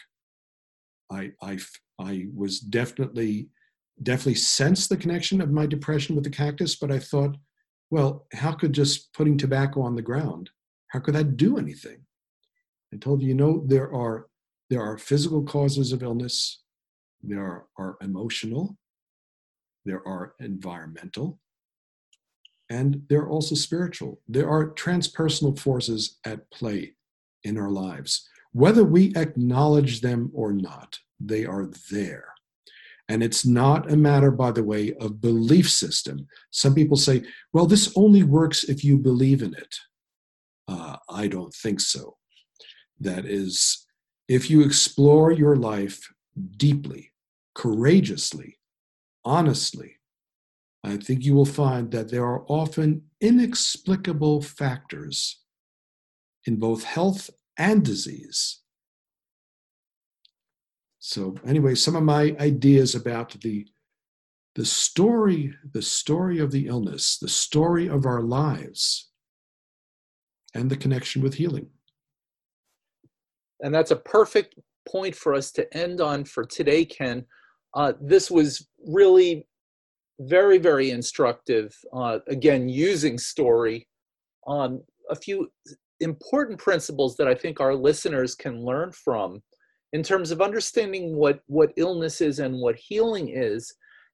I, 1.11 1.31
I, 1.41 1.57
I 1.99 2.27
was 2.35 2.59
definitely, 2.59 3.49
definitely 4.01 4.35
sensed 4.35 4.89
the 4.89 4.97
connection 4.97 5.41
of 5.41 5.51
my 5.51 5.65
depression 5.65 6.15
with 6.15 6.23
the 6.23 6.29
cactus, 6.29 6.75
but 6.75 6.91
I 6.91 6.99
thought, 6.99 7.37
well, 7.89 8.27
how 8.33 8.51
could 8.51 8.73
just 8.73 9.13
putting 9.13 9.37
tobacco 9.37 9.81
on 9.81 9.95
the 9.95 10.01
ground, 10.01 10.49
how 10.89 10.99
could 10.99 11.15
that 11.15 11.37
do 11.37 11.57
anything? 11.57 12.05
I 12.93 12.97
told 12.97 13.21
you, 13.21 13.29
you 13.29 13.33
know, 13.33 13.63
there 13.67 13.93
are 13.93 14.27
there 14.69 14.81
are 14.81 14.97
physical 14.97 15.43
causes 15.43 15.91
of 15.91 16.01
illness, 16.01 16.63
there 17.21 17.41
are, 17.41 17.67
are 17.77 17.97
emotional, 18.01 18.77
there 19.85 20.05
are 20.07 20.33
environmental, 20.39 21.39
and 22.69 23.03
there 23.09 23.21
are 23.21 23.29
also 23.29 23.53
spiritual. 23.53 24.21
There 24.27 24.49
are 24.49 24.71
transpersonal 24.71 25.57
forces 25.57 26.17
at 26.25 26.49
play 26.49 26.95
in 27.43 27.57
our 27.57 27.69
lives. 27.69 28.27
Whether 28.53 28.83
we 28.83 29.13
acknowledge 29.15 30.01
them 30.01 30.31
or 30.33 30.51
not, 30.51 30.97
they 31.19 31.45
are 31.45 31.69
there. 31.91 32.34
And 33.07 33.21
it's 33.21 33.45
not 33.45 33.91
a 33.91 33.95
matter, 33.95 34.31
by 34.31 34.51
the 34.51 34.63
way, 34.63 34.93
of 34.95 35.21
belief 35.21 35.69
system. 35.69 36.27
Some 36.49 36.73
people 36.73 36.97
say, 36.97 37.23
well, 37.53 37.67
this 37.67 37.93
only 37.95 38.23
works 38.23 38.63
if 38.63 38.83
you 38.83 38.97
believe 38.97 39.43
in 39.43 39.53
it. 39.53 39.75
Uh, 40.67 40.97
I 41.09 41.27
don't 41.27 41.53
think 41.53 41.79
so. 41.79 42.17
That 42.99 43.25
is, 43.25 43.85
if 44.27 44.49
you 44.49 44.63
explore 44.63 45.31
your 45.31 45.55
life 45.55 46.11
deeply, 46.57 47.11
courageously, 47.53 48.57
honestly, 49.23 49.97
I 50.83 50.97
think 50.97 51.23
you 51.23 51.35
will 51.35 51.45
find 51.45 51.91
that 51.91 52.09
there 52.09 52.25
are 52.25 52.45
often 52.47 53.03
inexplicable 53.21 54.41
factors 54.41 55.41
in 56.45 56.57
both 56.57 56.83
health 56.83 57.29
and 57.57 57.83
disease. 57.83 58.61
So, 61.07 61.35
anyway, 61.45 61.75
some 61.75 61.95
of 61.95 62.01
my 62.01 62.35
ideas 62.39 62.95
about 62.95 63.39
the 63.41 63.67
the 64.55 64.65
story, 64.65 65.53
the 65.71 65.81
story 65.83 66.39
of 66.39 66.49
the 66.49 66.65
illness, 66.65 67.19
the 67.19 67.29
story 67.29 67.87
of 67.87 68.07
our 68.07 68.23
lives, 68.23 69.11
and 70.55 70.67
the 70.67 70.75
connection 70.75 71.21
with 71.21 71.35
healing. 71.35 71.69
And 73.61 73.71
that's 73.71 73.91
a 73.91 73.97
perfect 73.97 74.55
point 74.89 75.13
for 75.13 75.35
us 75.35 75.51
to 75.51 75.77
end 75.77 76.01
on 76.01 76.25
for 76.25 76.43
today, 76.43 76.83
Ken. 76.85 77.23
Uh, 77.75 77.93
this 78.01 78.31
was 78.31 78.67
really 78.87 79.45
very, 80.21 80.57
very 80.57 80.89
instructive. 80.89 81.77
Uh, 81.93 82.17
again, 82.27 82.67
using 82.67 83.19
story 83.19 83.87
on 84.47 84.81
a 85.11 85.15
few 85.15 85.51
important 85.99 86.57
principles 86.57 87.15
that 87.17 87.27
I 87.27 87.35
think 87.35 87.59
our 87.59 87.75
listeners 87.75 88.33
can 88.33 88.65
learn 88.65 88.91
from 88.91 89.43
in 89.93 90.03
terms 90.03 90.31
of 90.31 90.41
understanding 90.41 91.15
what, 91.15 91.39
what 91.47 91.71
illness 91.77 92.21
is 92.21 92.39
and 92.39 92.59
what 92.59 92.75
healing 92.75 93.29
is. 93.29 93.73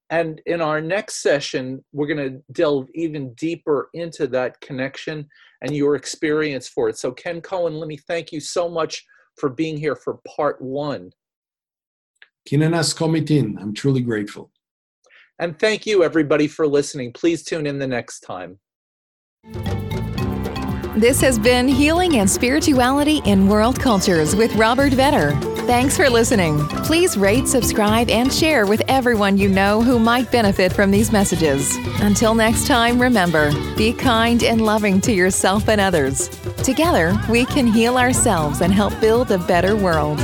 And 0.10 0.42
in 0.46 0.60
our 0.60 0.82
next 0.82 1.22
session, 1.22 1.84
we're 1.94 2.14
going 2.14 2.32
to 2.32 2.42
delve 2.52 2.88
even 2.94 3.34
deeper 3.36 3.90
into 3.94 4.28
that 4.28 4.60
connection 4.60 5.28
and 5.62 5.76
your 5.76 5.96
experience 5.96 6.68
for 6.68 6.90
it. 6.90 6.98
So, 6.98 7.12
Ken 7.12 7.40
Cohen, 7.40 7.76
let 7.76 7.88
me 7.88 7.98
thank 7.98 8.32
you 8.32 8.42
so 8.42 8.70
much 8.70 9.06
for 9.38 9.50
being 9.50 9.78
here 9.78 9.96
for 9.96 10.20
part 10.36 10.62
one. 10.62 11.12
Kinanaskomitin, 12.50 13.62
I'm 13.62 13.74
truly 13.74 14.02
grateful. 14.02 14.52
And 15.40 15.58
thank 15.58 15.86
you, 15.86 16.04
everybody, 16.04 16.48
for 16.48 16.68
listening. 16.68 17.14
Please 17.14 17.44
tune 17.44 17.66
in 17.66 17.80
the 17.80 17.88
next 17.88 18.20
time. 18.20 18.60
This 20.96 21.22
has 21.22 21.40
been 21.40 21.68
Healing 21.68 22.18
and 22.18 22.30
Spirituality 22.30 23.22
in 23.26 23.48
World 23.48 23.80
Cultures 23.80 24.36
with 24.36 24.54
Robert 24.56 24.92
Vetter. 24.92 25.51
Thanks 25.68 25.96
for 25.96 26.10
listening. 26.10 26.58
Please 26.84 27.16
rate, 27.16 27.48
subscribe, 27.48 28.10
and 28.10 28.34
share 28.34 28.66
with 28.66 28.82
everyone 28.88 29.38
you 29.38 29.48
know 29.48 29.82
who 29.82 30.00
might 30.00 30.32
benefit 30.32 30.74
from 30.74 30.92
these 30.92 31.12
messages. 31.12 31.78
Until 32.02 32.34
next 32.34 32.68
time, 32.68 33.00
remember 33.00 33.52
be 33.78 33.94
kind 33.94 34.44
and 34.44 34.62
loving 34.62 35.00
to 35.02 35.14
yourself 35.14 35.70
and 35.70 35.80
others. 35.80 36.30
Together, 36.64 37.16
we 37.30 37.46
can 37.46 37.68
heal 37.68 37.98
ourselves 37.98 38.62
and 38.62 38.74
help 38.74 39.00
build 39.00 39.32
a 39.32 39.38
better 39.38 39.76
world. 39.76 40.20